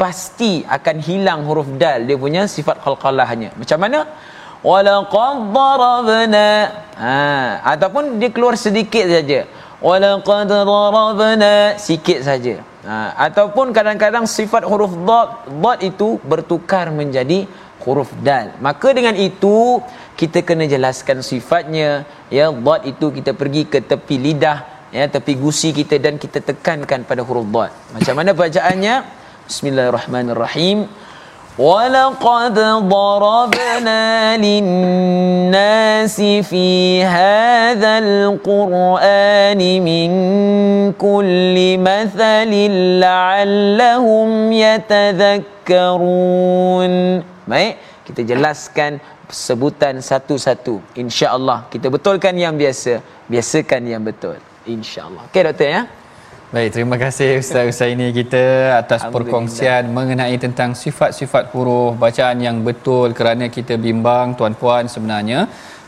[0.00, 2.08] pasti akan hilang huruf dal.
[2.08, 4.00] Dia punya sifat qalqalahnya macam mana?
[4.64, 6.50] Walaqad darabna.
[7.02, 7.20] Ha
[7.76, 9.40] ataupun dia keluar sedikit saja.
[9.84, 11.76] Walaqad darabna.
[11.76, 12.56] Sikit saja.
[12.88, 12.96] Ha,
[13.28, 15.28] ataupun kadang-kadang sifat huruf dad
[15.62, 17.44] dad itu bertukar menjadi
[17.84, 18.56] huruf dal.
[18.66, 19.78] Maka dengan itu
[20.19, 25.69] kita kena jelaskan sifatnya ya dad itu kita pergi ke tepi lidah ya tepi gusi
[25.73, 28.95] kita dan kita tekankan pada huruf dad macam mana bacaannya
[29.49, 30.85] bismillahirrahmanirrahim
[31.53, 32.57] ولقد
[32.89, 36.17] ضربنا للناس
[36.49, 40.09] في هذا القرآن من
[40.97, 42.51] كل مثل
[43.05, 44.29] لعلهم
[45.69, 46.13] يتذكرون
[47.43, 47.75] Baik,
[48.07, 50.80] kita jelaskan sebutan satu-satu.
[51.02, 54.36] Insya-Allah kita betulkan yang biasa, biasakan yang betul.
[54.66, 55.22] Insya-Allah.
[55.28, 55.82] Okey doktor ya.
[56.48, 63.12] Baik, terima kasih Ustaz Usaini kita atas perkongsian mengenai tentang sifat-sifat huruf bacaan yang betul
[63.12, 65.44] kerana kita bimbang tuan-puan sebenarnya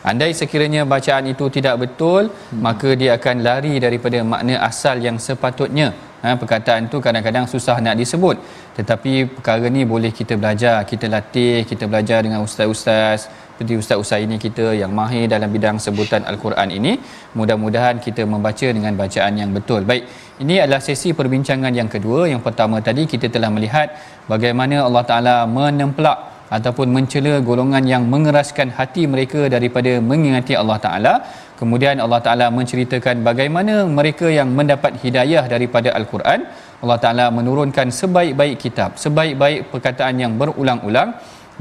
[0.09, 2.61] andai sekiranya bacaan itu tidak betul hmm.
[2.61, 7.95] maka dia akan lari daripada makna asal yang sepatutnya ha, perkataan tu kadang-kadang susah nak
[8.01, 8.37] disebut.
[8.77, 10.77] Tetapi perkara ni boleh kita belajar.
[10.91, 13.29] Kita latih kita belajar dengan ustaz-ustaz
[13.61, 16.93] seperti Ustaz Usaini kita yang mahir dalam bidang sebutan Al-Quran ini.
[17.37, 19.85] Mudah-mudahan kita membaca dengan bacaan yang betul.
[19.89, 20.03] Baik
[20.43, 22.25] ini adalah sesi perbincangan yang kedua.
[22.31, 23.93] Yang pertama tadi kita telah melihat
[24.31, 26.17] bagaimana Allah Ta'ala menemplak
[26.57, 31.13] ataupun mencela golongan yang mengeraskan hati mereka daripada mengingati Allah Ta'ala
[31.61, 36.41] kemudian Allah Ta'ala menceritakan bagaimana mereka yang mendapat hidayah daripada Al-Quran.
[36.83, 41.11] Allah Ta'ala menurunkan sebaik-baik kitab sebaik-baik perkataan yang berulang-ulang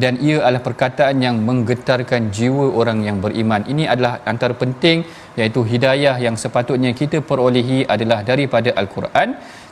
[0.02, 3.62] dan ia adalah perkataan yang menggetarkan jiwa orang yang beriman.
[3.72, 5.04] Ini adalah antara penting
[5.40, 9.28] iaitu hidayah yang sepatutnya kita perolehi adalah daripada Al-Quran.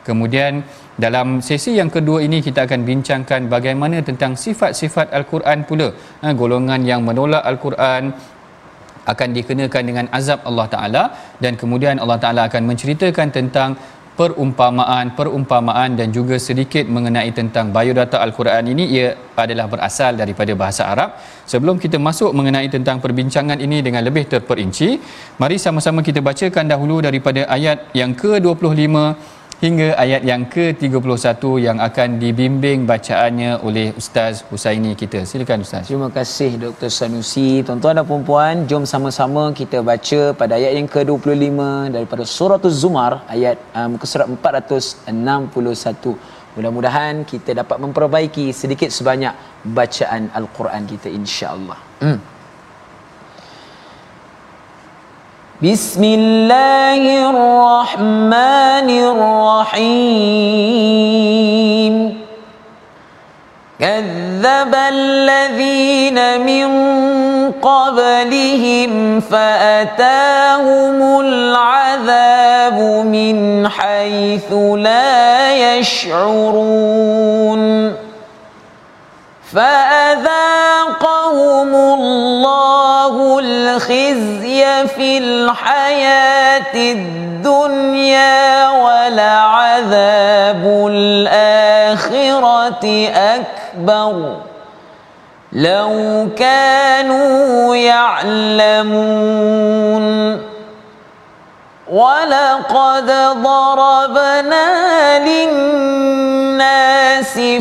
[0.09, 0.65] Kemudian
[1.05, 5.89] dalam sesi yang kedua ini kita akan bincangkan bagaimana tentang sifat-sifat Al-Quran pula.
[6.23, 8.03] Ha, golongan yang menolak Al-Quran
[9.05, 11.03] akan dikenakan dengan azab Allah Ta'ala
[11.39, 13.71] dan kemudian Allah Ta'ala akan menceritakan tentang
[14.19, 19.09] perumpamaan-perumpamaan dan juga sedikit mengenai tentang biodata Al-Quran ini ia
[19.39, 21.15] adalah berasal daripada bahasa Arab.
[21.47, 24.89] Sebelum kita masuk mengenai tentang perbincangan ini dengan lebih terperinci,
[25.39, 32.09] mari sama-sama kita bacakan dahulu daripada ayat yang ke-25 hingga ayat yang ke-31 yang akan
[32.23, 35.21] dibimbing bacaannya oleh Ustaz Husaini kita.
[35.31, 35.91] Silakan Ustaz.
[35.91, 36.91] Terima kasih Dr.
[36.99, 37.51] Sanusi.
[37.67, 41.59] Tuan-tuan dan puan-puan, jom sama-sama kita baca pada ayat yang ke-25
[41.97, 46.15] daripada surah Az-Zumar ayat um, ke surat 461.
[46.57, 49.35] Mudah-mudahan kita dapat memperbaiki sedikit sebanyak
[49.79, 51.79] bacaan Al-Quran kita insya-Allah.
[52.03, 52.19] Hmm.
[55.63, 59.85] بسم الله الرحمن الرحيم.
[63.81, 66.69] كذب الذين من
[67.53, 77.63] قبلهم فأتاهم العذاب من حيث لا يشعرون.
[79.53, 80.39] فأذاقهم
[83.79, 94.37] الخزي في الحياة الدنيا ولعذاب الآخرة أكبر.
[95.53, 99.19] لو كانوا يعلمون.
[101.91, 103.11] ولقد
[103.43, 104.69] ضربنا
[105.19, 106.59] للناس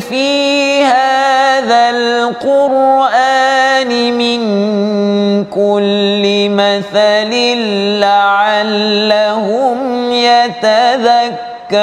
[0.09, 3.46] في هذا القرآن
[3.89, 4.39] من
[5.45, 7.31] كل مثل
[7.99, 9.77] لعلهم
[10.11, 11.77] يتذكرون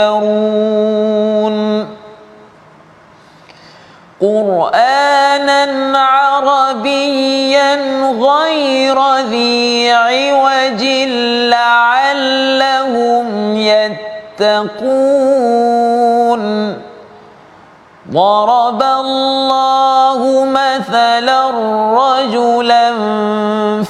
[4.20, 7.74] قرآنا عربيا
[8.20, 8.98] غير
[9.30, 10.82] ذي عوج
[11.54, 15.24] لعلهم يتقون
[18.14, 21.50] ضرب الله مثلا
[21.98, 22.92] رجلا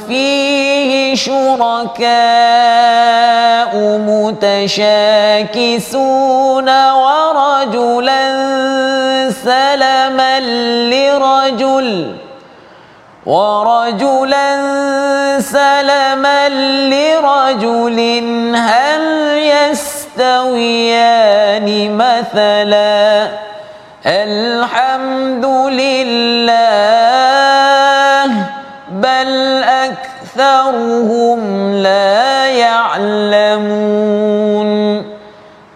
[0.09, 2.05] فيه شركاء
[4.09, 5.49] متشاكسون
[6.93, 8.25] ورجلا
[9.45, 10.41] سلما
[10.91, 12.17] لرجل
[13.27, 14.61] ورجلا
[15.41, 16.49] سلما
[16.89, 17.99] لرجل
[18.57, 19.03] هل
[20.19, 23.54] يستويان مثلا؟
[24.07, 26.55] الحمد لله
[28.93, 31.40] بل أكثرهم
[31.75, 34.25] لا يعلمون.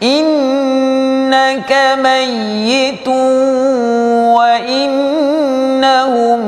[0.02, 3.08] إنك ميت
[4.38, 6.40] وإنهم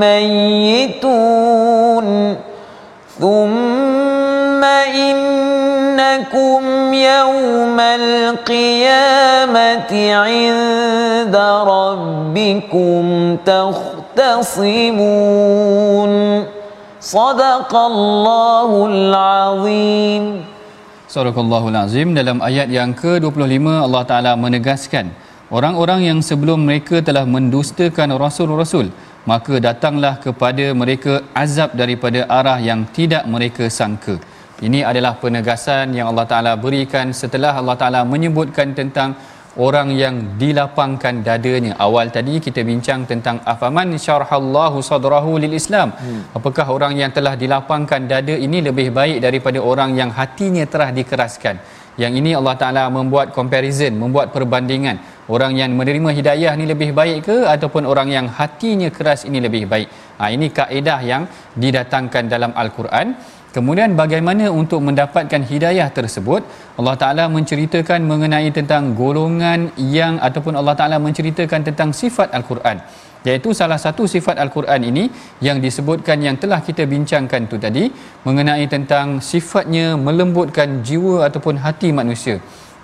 [0.00, 2.08] ميتون.
[3.20, 4.64] ثم
[4.94, 6.62] إنكم
[6.94, 8.97] يوم القيامة
[10.25, 11.35] عند
[11.75, 13.01] ربكم
[13.45, 14.53] تختصمون
[17.01, 20.25] صدق الله العظيم
[21.13, 23.45] Sadaqallahul Azim dalam ayat yang ke-25
[23.85, 25.13] Allah Taala menegaskan
[25.53, 28.89] orang-orang yang sebelum mereka telah mendustakan rasul-rasul
[29.31, 34.15] maka datanglah kepada mereka azab daripada arah yang tidak mereka sangka.
[34.65, 39.13] Ini adalah penegasan yang Allah Taala berikan setelah Allah Taala menyebutkan tentang
[39.66, 41.72] orang yang dilapangkan dadanya.
[41.86, 45.90] Awal tadi kita bincang tentang afaman syarahallahu sadrahu lil Islam.
[45.98, 46.22] Hmm.
[46.38, 51.58] apakah orang yang telah dilapangkan dada ini lebih baik daripada orang yang hatinya telah dikeraskan?
[52.02, 54.96] Yang ini Allah Taala membuat comparison membuat perbandingan.
[55.34, 59.66] Orang yang menerima hidayah ni lebih baik ke ataupun orang yang hatinya keras ini lebih
[59.72, 59.88] baik?
[60.18, 61.22] Ha, ini kaedah yang
[61.62, 63.18] didatangkan dalam al-Quran
[63.48, 66.44] Kemudian bagaimana untuk mendapatkan hidayah tersebut?
[66.76, 72.84] Allah Taala menceritakan mengenai tentang golongan yang ataupun Allah Taala menceritakan tentang sifat Al-Quran.
[73.26, 75.04] Iaitu salah satu sifat Al-Quran ini
[75.46, 77.88] yang disebutkan yang telah kita bincangkan tu tadi
[78.28, 82.38] mengenai tentang sifatnya melembutkan jiwa ataupun hati manusia.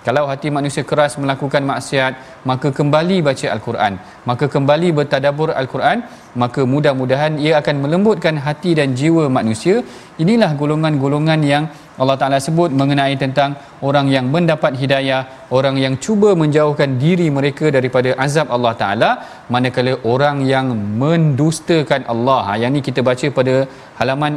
[0.07, 2.13] Kalau hati manusia keras melakukan maksiat,
[2.49, 3.93] maka kembali baca Al-Quran.
[4.29, 6.05] Maka kembali bertadabur Al-Quran,
[6.41, 9.75] maka mudah-mudahan ia akan melembutkan hati dan jiwa manusia.
[10.23, 11.65] Inilah golongan-golongan yang
[12.01, 13.51] Allah Ta'ala sebut mengenai tentang
[13.87, 15.21] orang yang mendapat hidayah,
[15.57, 19.09] orang yang cuba menjauhkan diri mereka daripada azab Allah Ta'ala,
[19.55, 20.69] manakala orang yang
[21.03, 22.39] mendustakan Allah.
[22.47, 23.55] Ha, yang ini kita baca pada
[23.99, 24.35] halaman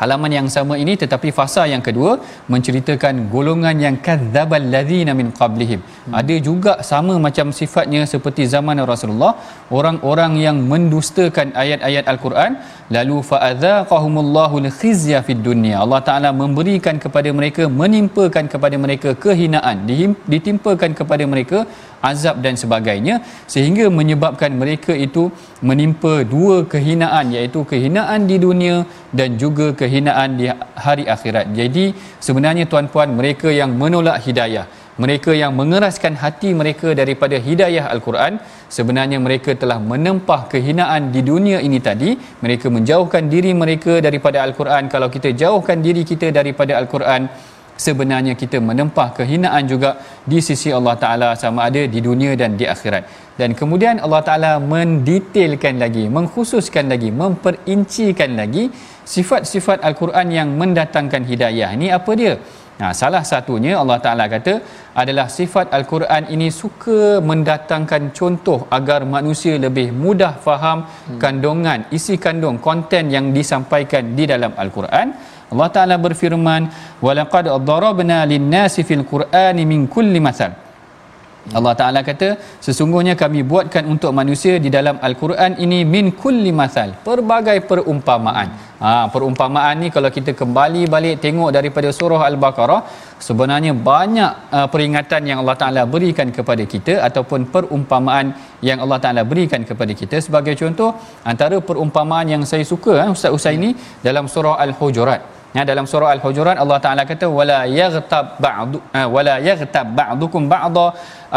[0.00, 2.12] halaman yang sama ini tetapi fasa yang kedua
[2.54, 6.14] menceritakan golongan yang kadzdzabal ladzina min qablihim hmm.
[6.20, 9.32] ada juga sama macam sifatnya seperti zaman Rasulullah
[9.78, 12.52] orang-orang yang mendustakan ayat-ayat al-Quran
[12.96, 19.78] lalu fa'adzaqahumullahu al-khizya fid dunya Allah Taala memberikan kepada mereka menimpakan kepada mereka kehinaan
[20.34, 21.60] ditimpakan kepada mereka
[22.10, 23.14] azab dan sebagainya
[23.54, 25.24] sehingga menyebabkan mereka itu
[25.68, 28.76] menimpa dua kehinaan iaitu kehinaan di dunia
[29.18, 30.46] dan juga kehinaan di
[30.86, 31.54] hari akhirat.
[31.60, 31.84] Jadi
[32.26, 34.66] sebenarnya tuan-puan mereka yang menolak hidayah
[35.02, 38.32] mereka yang mengeraskan hati mereka daripada hidayah Al-Quran
[38.76, 42.10] sebenarnya mereka telah menempah kehinaan di dunia ini tadi
[42.44, 47.24] mereka menjauhkan diri mereka daripada Al-Quran kalau kita jauhkan diri kita daripada Al-Quran
[47.84, 49.90] sebenarnya kita menempah kehinaan juga
[50.30, 53.04] di sisi Allah Taala sama ada di dunia dan di akhirat.
[53.40, 58.64] Dan kemudian Allah Taala mendetailkan lagi, mengkhususkan lagi, memperincikan lagi
[59.14, 61.70] sifat-sifat Al-Quran yang mendatangkan hidayah.
[61.76, 62.34] Ini apa dia?
[62.80, 64.54] Nah, salah satunya Allah Taala kata
[65.02, 70.78] adalah sifat Al-Quran ini suka mendatangkan contoh agar manusia lebih mudah faham
[71.22, 75.08] kandungan, isi kandung, konten yang disampaikan di dalam Al-Quran.
[75.52, 76.64] Allah Taala berfirman
[77.06, 80.52] walaqad darabna lin-nasi fil qur'ani min kulli masal
[81.58, 82.28] Allah Taala kata
[82.64, 88.48] sesungguhnya kami buatkan untuk manusia di dalam al-Quran ini min kulli masal pelbagai perumpamaan.
[88.82, 92.80] Ha perumpamaan ni kalau kita kembali balik tengok daripada surah al-Baqarah
[93.26, 98.26] sebenarnya banyak uh, peringatan yang Allah Taala berikan kepada kita ataupun perumpamaan
[98.68, 100.22] yang Allah Taala berikan kepada kita.
[100.22, 100.90] Sebagai contoh
[101.26, 103.74] antara perumpamaan yang saya suka eh, Ustaz Usaini
[104.06, 109.34] dalam surah al-Hujurat Ya dalam surah Al-Hujurat Allah Taala kata wala yaghtab ba'du uh, wala
[109.48, 110.86] yaghtab ba'dukum ba'dha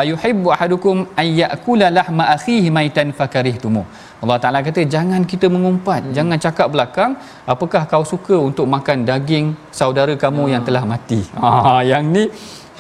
[0.02, 3.84] ayuhibbu ahadukum ay ya'kula lahma akhihi maitan fakarihtumu.
[4.24, 6.14] Allah Taala kata jangan kita mengumpat, hmm.
[6.16, 7.12] jangan cakap belakang
[7.44, 10.52] apakah kau suka untuk makan daging saudara kamu hmm.
[10.56, 11.20] yang telah mati.
[11.36, 12.32] Ha yang ni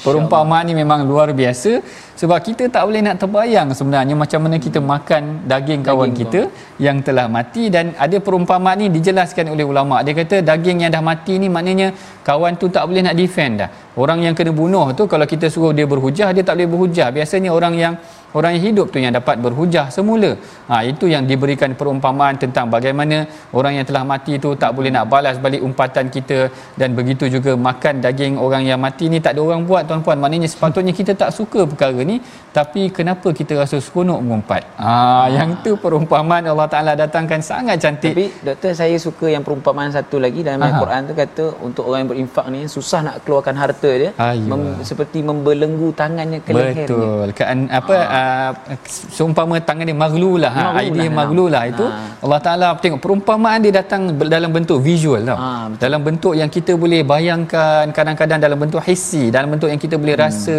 [0.05, 1.83] perumpamaan ni memang luar biasa
[2.15, 6.41] sebab kita tak boleh nak terbayang sebenarnya macam mana kita makan daging kawan daging kita
[6.47, 6.79] kau.
[6.79, 7.67] yang telah mati.
[7.67, 9.99] Dan ada perumpamaan ni dijelaskan oleh ulama.
[9.99, 11.91] Dia kata daging yang dah mati ni maknanya
[12.23, 13.69] kawan tu tak boleh nak defend dah.
[13.99, 17.07] Orang yang kena bunuh tu kalau kita suruh dia berhujah dia tak boleh berhujah.
[17.11, 17.93] Biasanya orang yang
[18.35, 20.31] orang yang hidup tu yang dapat berhujah semula.
[20.71, 25.07] Ha, itu yang diberikan perumpamaan tentang bagaimana orang yang telah mati tu tak boleh nak
[25.11, 26.39] balas balik umpatan kita.
[26.79, 30.19] Dan begitu juga makan daging orang yang mati ni tak ada orang buat tuan-puan.
[30.23, 32.17] Maknanya sepatutnya kita tak suka perkara ni
[32.55, 34.63] tapi kenapa kita rasa seronok mengumpat?
[34.79, 38.15] Ha, yang tu perumpamaan Allah Ta'ala datangkan sangat cantik.
[38.15, 42.11] Tapi doktor saya suka yang perumpamaan satu lagi dalam Al-Quran tu kata untuk orang yang
[42.15, 44.11] berinfak ni susah nak keluarkan harta dia.
[44.51, 47.27] Mem- seperti membelenggu tangannya ke lehernya betul.
[47.35, 48.23] Kan apa ha
[48.71, 52.23] uh, seumpama tangan dia maghlulah ha idea maghlulah itu ha.
[52.23, 55.37] Allah Taala tengok perumpamaan dia datang dalam bentuk visual tau.
[55.43, 59.99] Ha, dalam bentuk yang kita boleh bayangkan kadang-kadang dalam bentuk hissi dalam bentuk yang kita
[59.99, 60.23] boleh hmm.
[60.23, 60.57] rasa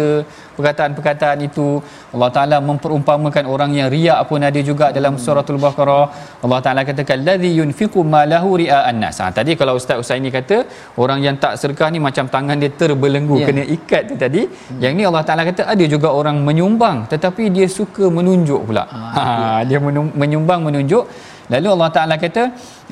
[0.57, 1.67] perkataan-perkataan itu
[2.15, 6.05] Allah Taala memperumpamakan orang yang riak pun ada juga dalam suratul baqarah.
[6.45, 10.57] Allah Taala katakan ladzi yunfiqu malahu ria'an nas ha, tadi kalau ustaz Usaini kata
[11.03, 13.47] orang yang tak sedekah ni macam tangan dia terbelenggu yeah.
[13.49, 14.43] kena ikat tu tadi.
[14.47, 14.79] Hmm.
[14.83, 18.85] yang ni Allah Taala kata ada juga orang menyumbang tetapi dia suka menunjuk pula.
[18.89, 19.25] Ha, ha
[19.69, 19.79] dia
[20.21, 21.05] menyumbang menunjuk
[21.53, 22.43] lalu Allah Taala kata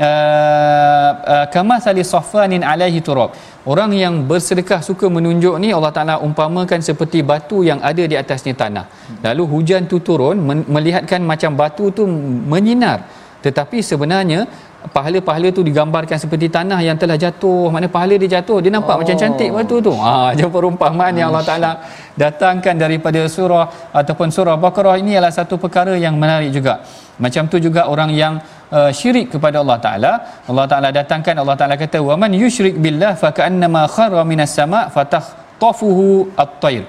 [0.07, 3.31] uh, uh, kama sali safanin alaihi turab.
[3.65, 8.53] Orang yang bersedekah suka menunjuk ni Allah Taala umpamakan seperti batu yang ada di atasnya
[8.53, 8.85] tanah.
[9.25, 10.37] Lalu hujan tu turun
[10.75, 12.05] melihatkan macam batu tu
[12.53, 12.99] menyinar.
[13.45, 14.45] Tetapi sebenarnya
[14.93, 17.73] pahala-pahala tu digambarkan seperti tanah yang telah jatuh.
[17.73, 18.99] Mana pahala dia jatuh dia nampak oh.
[19.01, 19.93] macam cantik waktu tu.
[19.97, 21.71] Ha je perumpamaan yang Allah Taala
[22.13, 24.95] datangkan daripada surah ataupun surah Baqarah.
[25.01, 26.85] Ini adalah satu perkara yang menarik juga
[27.24, 28.34] macam tu juga orang yang
[28.76, 30.12] uh, syirik kepada Allah Taala
[30.50, 34.84] Allah Taala datangkan Allah Taala kata wa man yusyrik billah fa ka'annama khara minas sama'
[34.96, 36.06] fatahtafuhu
[36.44, 36.84] at-tayr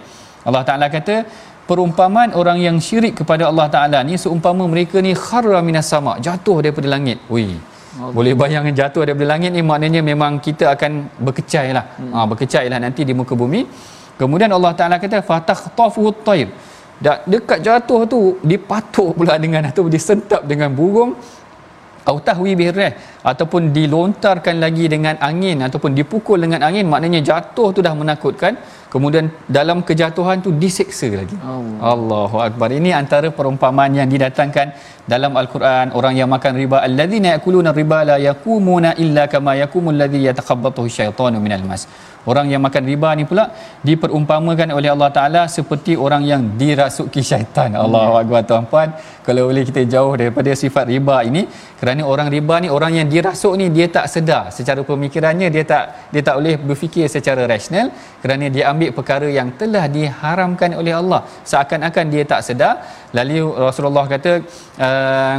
[0.48, 1.16] Allah Taala kata
[1.70, 6.58] perumpamaan orang yang syirik kepada Allah Taala ni seumpama mereka ni khara minas sama' jatuh
[6.64, 7.20] daripada langit.
[7.36, 7.46] Ui.
[7.92, 8.14] Okay.
[8.16, 10.92] Boleh bayangkan jatuh daripada langit ni maknanya memang kita akan
[11.28, 11.86] berkecai lah.
[12.00, 12.12] Hmm.
[12.16, 13.62] Ha, berkecai lah nanti di muka bumi.
[14.20, 16.48] Kemudian Allah Ta'ala kata, فَتَخْطَفُهُ الطَّيْرِ
[17.03, 21.13] Dekat jatuh tu, dipatuk pula dengan atau disentap dengan burung.
[22.07, 22.93] Au tahwi birrih
[23.31, 28.55] ataupun dilontarkan lagi dengan angin ataupun dipukul dengan angin maknanya jatuh tu dah menakutkan.
[28.93, 29.27] Kemudian
[29.57, 31.35] dalam kejatuhan tu diseksa lagi.
[31.43, 31.91] Allah.
[31.93, 32.69] Allahu akbar.
[32.79, 34.67] Ini antara perumpamaan yang didatangkan
[35.13, 35.91] dalam al-Quran.
[35.99, 41.43] Orang yang makan riba alladzina yakuluna riba la yaqumuna illa kama yaqumul ladzi yatakhabbathu syaitanu
[41.43, 41.85] minal mas
[42.31, 43.45] Orang yang makan riba ni pula
[43.89, 47.71] diperumpamakan oleh Allah Taala seperti orang yang dirasuki syaitan.
[47.85, 48.21] Allahu hmm.
[48.23, 48.89] akbar tuan-puan.
[49.27, 51.43] Kalau boleh kita jauh daripada sifat riba ini
[51.81, 55.85] kerana orang riba ni orang yang dirasuk ni dia tak sedar secara pemikirannya dia tak
[56.15, 57.89] dia tak boleh berfikir secara rasional
[58.23, 61.23] kerana dia ambil perkara yang telah diharamkan oleh Allah.
[61.51, 62.75] Seakan-akan dia tak sedar
[63.19, 64.33] lalu Rasulullah kata
[64.87, 65.37] uh,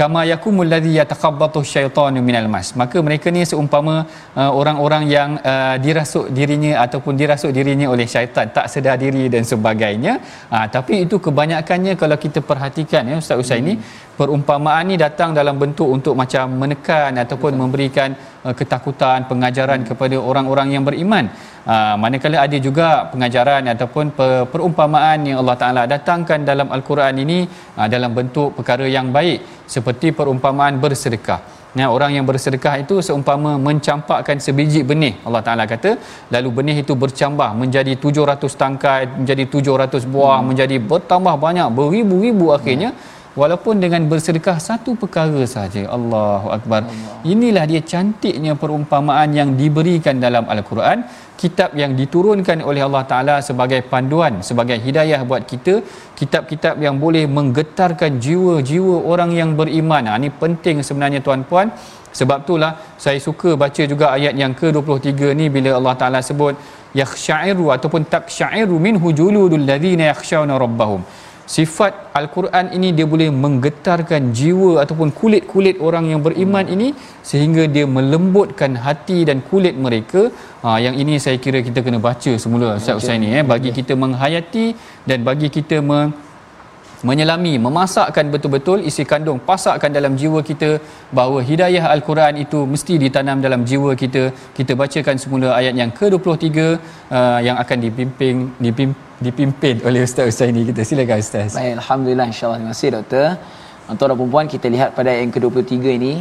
[0.00, 3.94] kama yakumul ladzi yatakhabbathu syaitanu minal mas maka mereka ni seumpama
[4.40, 9.44] uh, orang-orang yang uh, dirasuk dirinya ataupun dirasuk dirinya oleh syaitan tak sedar diri dan
[9.52, 10.14] sebagainya
[10.54, 15.30] uh, tapi itu kebanyakannya kalau kita perhatikan ya ustaz Usai ini hmm perumpamaan ni datang
[15.38, 17.62] dalam bentuk untuk macam menekan ataupun Betul.
[17.62, 18.08] memberikan
[18.46, 19.88] uh, ketakutan pengajaran hmm.
[19.90, 21.26] kepada orang-orang yang beriman
[21.72, 27.38] uh, manakala ada juga pengajaran ataupun per- perumpamaan yang Allah Taala datangkan dalam al-Quran ini
[27.78, 31.40] uh, dalam bentuk perkara yang baik seperti perumpamaan bersedekah.
[31.74, 35.92] Ya, orang yang bersedekah itu seumpama mencampakkan sebiji benih Allah Taala kata.
[36.34, 40.46] Lalu benih itu bercambah menjadi 700 tangkai menjadi 700 buah hmm.
[40.50, 42.92] menjadi bertambah banyak beribu-ribu akhirnya.
[42.94, 46.82] Hmm walaupun dengan bersedekah satu perkara saja Allahu akbar.
[46.86, 47.18] Allah.
[47.32, 50.98] inilah dia cantiknya perumpamaan yang diberikan dalam al-Quran
[51.42, 55.74] kitab yang diturunkan oleh Allah taala sebagai panduan sebagai hidayah buat kita
[56.18, 60.04] kitab-kitab yang boleh menggetarkan jiwa-jiwa orang yang beriman.
[60.10, 61.68] Ha, ini penting sebenarnya tuan-puan.
[62.18, 62.72] Sebab itulah
[63.04, 66.54] saya suka baca juga ayat yang ke-23 ni bila Allah taala sebut
[67.00, 71.02] yakhsha'iru ataupun taksha'iru minhu juludul ladzina yakhshawna rabbahum
[71.56, 76.88] sifat al-Quran ini dia boleh menggetarkan jiwa ataupun kulit-kulit orang yang beriman ini
[77.30, 80.22] sehingga dia melembutkan hati dan kulit mereka.
[80.64, 83.44] Ha, yang ini saya kira kita kena baca semula Ustaz Husaini eh.
[83.52, 84.66] Bagi kita menghayati
[85.08, 86.12] dan bagi kita me-
[87.08, 90.70] menyelami memasakkan betul-betul isi kandung pasakkan dalam jiwa kita
[91.16, 94.22] bahawa hidayah al-Quran itu mesti ditanam dalam jiwa kita.
[94.58, 98.34] Kita bacakan semula ayat yang ke-23 uh, yang akan dipimpin
[98.66, 100.82] dipimpin dipimpin oleh Ustaz Usaini kita.
[100.82, 101.54] Silakan Ustaz.
[101.54, 102.58] Baik, Alhamdulillah insyaAllah.
[102.58, 103.26] Terima kasih Doktor.
[103.84, 106.14] Tuan dan perempuan, kita lihat pada ayat yang ke-23 ini.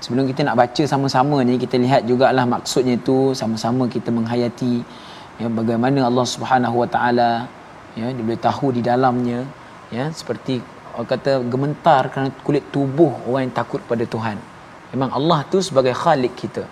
[0.00, 4.80] Sebelum kita nak baca sama-sama ni, kita lihat jugalah maksudnya itu sama-sama kita menghayati
[5.36, 7.30] ya, bagaimana Allah Subhanahu Wa Taala
[7.92, 9.44] ya, dia boleh tahu di dalamnya
[9.92, 10.64] ya, seperti
[10.96, 14.40] orang kata gementar kerana kulit tubuh orang yang takut pada Tuhan.
[14.96, 16.64] Memang Allah tu sebagai khalik kita.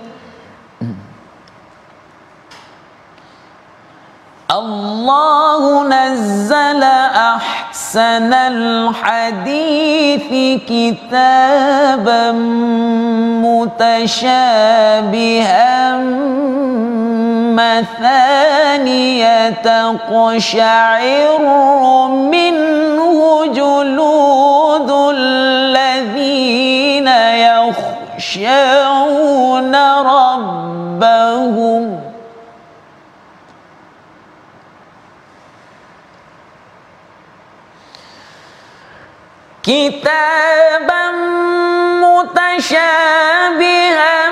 [4.52, 6.84] الله نزل
[7.87, 10.31] أحسن الحديث
[10.67, 12.33] كتابا
[13.79, 15.67] متشابها.
[17.55, 21.39] مثانية تقشعر
[22.09, 27.09] منه جلود الذين
[28.19, 32.06] يخشون ربهم.
[39.66, 41.12] كتابا
[43.12, 44.25] متشابها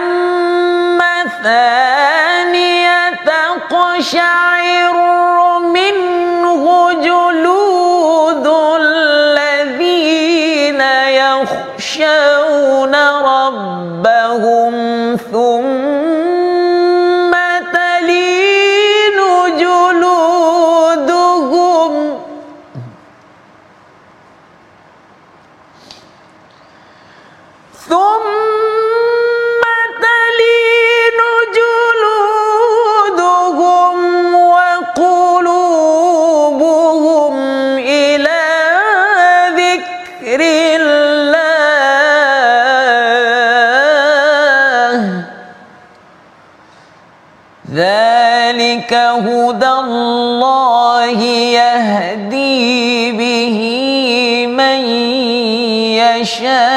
[49.17, 51.21] هدى الله
[51.61, 53.59] يهدي به
[54.47, 54.81] من
[56.03, 56.74] يشاء.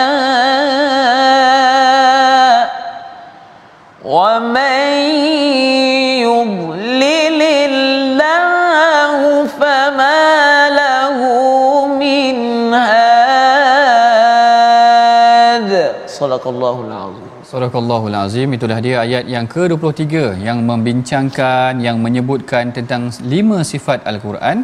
[16.20, 17.26] Sadaqallahu alazim.
[17.52, 20.06] Sadaqallahu alazim itulah dia ayat yang ke-23
[20.48, 23.04] yang membincangkan yang menyebutkan tentang
[23.34, 24.60] lima sifat al-Quran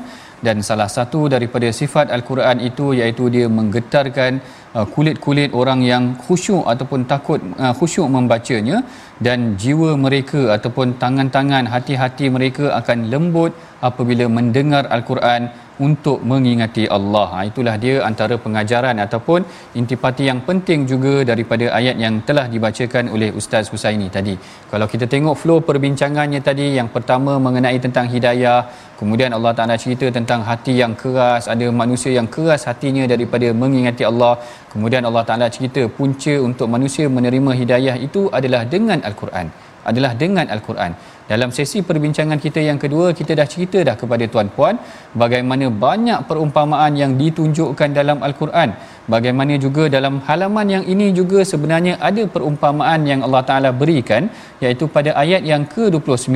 [0.45, 4.32] dan salah satu daripada sifat al-Quran itu iaitu dia menggetarkan
[4.76, 8.80] uh, kulit-kulit orang yang khusyuk ataupun takut uh, khusyuk membacanya
[9.28, 13.54] dan jiwa mereka ataupun tangan-tangan hati-hati mereka akan lembut
[13.89, 15.43] apabila mendengar al-Quran
[15.88, 17.28] untuk mengingati Allah.
[17.34, 19.42] Ha, itulah dia antara pengajaran ataupun
[19.80, 24.36] intipati yang penting juga daripada ayat yang telah dibacakan oleh Ustaz Husaini tadi.
[24.72, 28.60] Kalau kita tengok flow perbincangannya tadi yang pertama mengenai tentang hidayah,
[29.00, 34.06] kemudian Allah Taala cerita tentang hati yang keras, ada manusia yang keras hatinya daripada mengingati
[34.12, 34.34] Allah.
[34.74, 39.50] Kemudian Allah Taala cerita punca untuk manusia menerima hidayah itu adalah dengan Al-Quran
[39.90, 40.92] adalah dengan Al-Quran.
[41.32, 44.76] Dalam sesi perbincangan kita yang kedua, kita dah cerita dah kepada tuan-puan
[45.22, 48.76] bagaimana banyak perumpamaan yang ditunjukkan dalam Al-Quran.
[49.14, 54.28] Bagaimana juga dalam halaman yang ini juga sebenarnya ada perumpamaan yang Allah Taala berikan
[54.64, 56.36] iaitu pada ayat yang ke-29.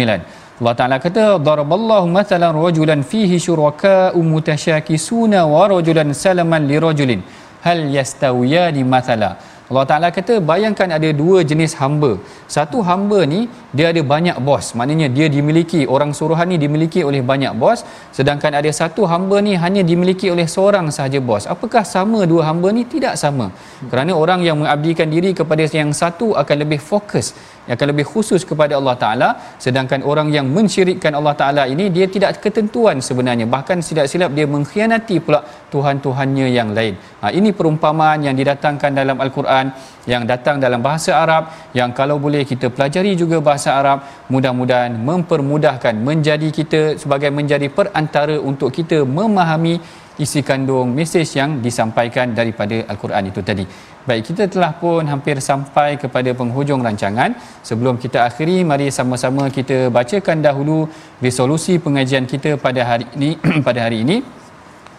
[0.58, 7.22] Allah Taala kata daraballahu mathalan rajulan fihi syuraka'u mutasyakisuna wa rajulan salaman lirajulin
[7.68, 9.32] hal yastawiyani mathala
[9.68, 12.12] Allah Ta'ala kata bayangkan ada dua jenis hamba.
[12.56, 13.40] Satu hamba ni
[13.76, 14.72] dia ada banyak bos.
[14.80, 17.84] Maknanya dia dimiliki orang suruhan ni dimiliki oleh banyak bos.
[18.18, 21.44] Sedangkan ada satu hamba ni hanya dimiliki oleh seorang sahaja bos.
[21.54, 22.88] Apakah sama dua hamba ni?
[22.88, 23.52] Tidak sama.
[23.92, 27.36] Kerana orang yang mengabdikan diri kepada yang satu akan lebih fokus
[27.76, 29.30] akan lebih khusus kepada Allah Ta'ala
[29.66, 33.46] sedangkan orang yang mensyirikkan Allah Ta'ala ini dia tidak ketentuan sebenarnya.
[33.56, 35.42] Bahkan silap-silap dia mengkhianati pula
[35.74, 36.96] Tuhan-Tuhannya yang lain.
[37.22, 39.66] Ha, ini perumpamaan yang didatangkan dalam Al-Quran
[40.08, 45.96] yang datang dalam bahasa Arab yang kalau boleh kita pelajari juga bahasa Arab mudah-mudahan mempermudahkan
[46.10, 53.30] menjadi kita sebagai menjadi perantara untuk kita memahami isi kandung mesej yang disampaikan daripada Al-Quran
[53.32, 53.66] itu tadi.
[54.08, 57.36] Baik, kita telah pun hampir sampai kepada penghujung rancangan.
[57.70, 60.78] Sebelum kita akhiri, mari sama-sama kita bacakan dahulu
[61.26, 63.30] resolusi pengajian kita pada hari ini
[63.68, 64.18] pada hari ini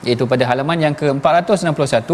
[0.07, 2.11] iaitu pada halaman yang ke-461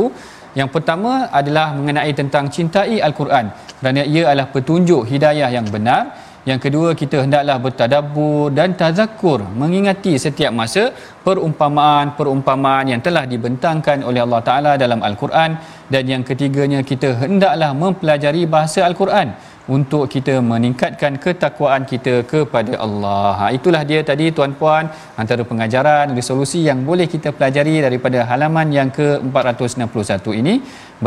[0.60, 3.46] yang pertama adalah mengenai tentang cintai al-Quran
[3.80, 6.02] kerana ia adalah petunjuk hidayah yang benar
[6.44, 10.92] yang kedua kita hendaklah bertadabbur dan tazakkur mengingati setiap masa
[11.24, 15.56] perumpamaan-perumpamaan yang telah dibentangkan oleh Allah Taala dalam Al-Quran.
[15.88, 19.32] Dan yang ketiganya kita hendaklah mempelajari bahasa Al-Quran
[19.76, 23.32] untuk kita meningkatkan ketakwaan kita kepada Allah.
[23.40, 24.92] Ha, itulah dia tadi tuan-puan
[25.22, 30.54] antara pengajaran resolusi yang boleh kita pelajari daripada halaman yang ke-461 ini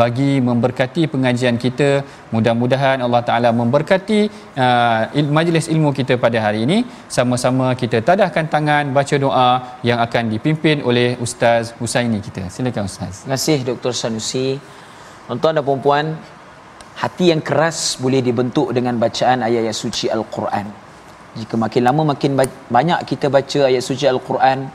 [0.00, 1.90] bagi memberkati pengajian kita.
[2.34, 4.20] Mudah-mudahan Allah Taala memberkati
[4.64, 5.02] uh,
[5.38, 6.78] majlis ilmu kita pada hari ini.
[7.16, 9.50] Sama-sama kita tadahkan tangan baca doa
[9.90, 12.50] yang akan dipimpin oleh Ustaz Husaini kita.
[12.50, 13.22] Silakan Ustaz.
[13.22, 13.94] Terima kasih Dr.
[14.00, 14.48] Sanusi.
[15.28, 16.06] Tuan-tuan dan puan-puan,
[16.98, 20.66] hati yang keras boleh dibentuk dengan bacaan ayat-ayat suci Al-Quran.
[21.38, 22.34] Jika makin lama makin
[22.76, 24.66] banyak kita baca ayat suci Al-Quran,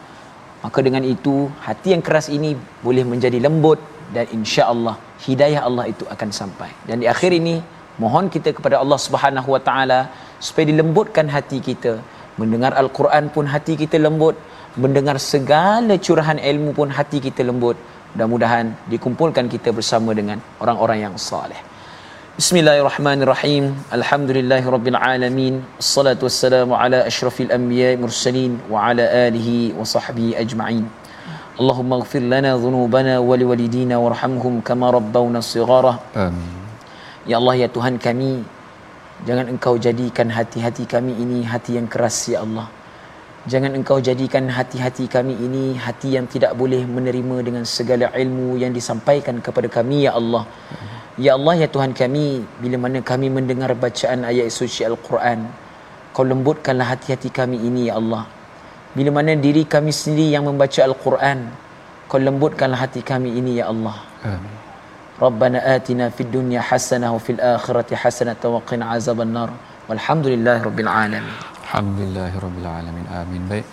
[0.63, 3.79] maka dengan itu hati yang keras ini boleh menjadi lembut
[4.15, 4.95] dan insya-Allah
[5.27, 6.71] hidayah Allah itu akan sampai.
[6.87, 7.59] Dan di akhir ini
[7.99, 9.99] mohon kita kepada Allah Subhanahu Wa Taala
[10.39, 11.99] supaya dilembutkan hati kita.
[12.39, 14.39] Mendengar Al-Quran pun hati kita lembut,
[14.79, 17.75] mendengar segala curahan ilmu pun hati kita lembut.
[18.15, 21.72] Mudah-mudahan dikumpulkan kita bersama dengan orang-orang yang saleh.
[22.33, 23.77] Bismillahirrahmanirrahim.
[23.93, 25.61] Alhamdulillahirabbil alamin.
[25.77, 30.89] Wassalatu wassalamu ala asyrafil anbiya'i mursalin wa ala alihi wa sahbihi ajma'in.
[31.61, 36.01] Allahumma ighfir lana dhunubana wa liwalidina warhamhum kama rabbawna shighara.
[36.17, 36.41] Amin.
[37.29, 38.41] Ya Allah ya Tuhan kami,
[39.29, 42.65] jangan Engkau jadikan hati-hati kami ini hati yang keras ya Allah.
[43.45, 48.71] Jangan engkau jadikan hati-hati kami ini hati yang tidak boleh menerima dengan segala ilmu yang
[48.71, 50.47] disampaikan kepada kami ya Allah.
[51.13, 55.45] Ya Allah ya Tuhan kami bila mana kami mendengar bacaan ayat suci Al-Quran
[56.09, 58.25] kau lembutkanlah hati-hati kami ini ya Allah.
[58.97, 61.53] Bila mana diri kami sendiri yang membaca Al-Quran
[62.09, 63.97] kau lembutkanlah hati kami ini ya Allah.
[64.25, 64.53] Amin.
[65.21, 69.53] Rabbana atina fid dunya hasanah wa fil akhirati hasanah wa qina azaban nar.
[69.85, 71.29] Walhamdulillahirabbil alamin.
[71.69, 73.05] Alhamdulillahirabbil alamin.
[73.13, 73.41] Amin.
[73.45, 73.65] Baik.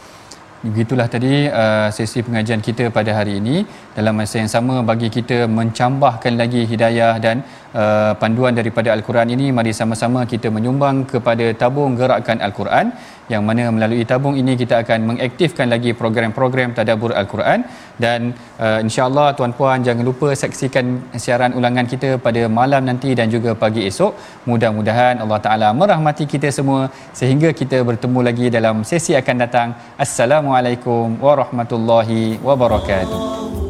[0.61, 3.65] Begitulah tadi uh, sesi pengajian kita pada hari ini.
[3.97, 7.41] Dalam masa yang sama bagi kita mencambahkan lagi hidayah dan
[7.73, 12.93] uh, panduan daripada al-Quran ini mari sama-sama kita menyumbang kepada tabung gerakan al-Quran
[13.33, 17.63] yang mana melalui tabung ini kita akan mengaktifkan lagi program-program tadabbur al-Quran.
[18.05, 18.21] Dan
[18.65, 20.87] uh, insya-Allah tuan-puan jangan lupa saksikan
[21.25, 24.13] siaran ulangan kita pada malam nanti dan juga pagi esok.
[24.51, 26.83] Mudah-mudahan Allah Taala merahmati kita semua
[27.21, 29.69] sehingga kita bertemu lagi dalam sesi akan datang.
[30.05, 33.70] Assalamualaikum warahmatullahi wabarakatuh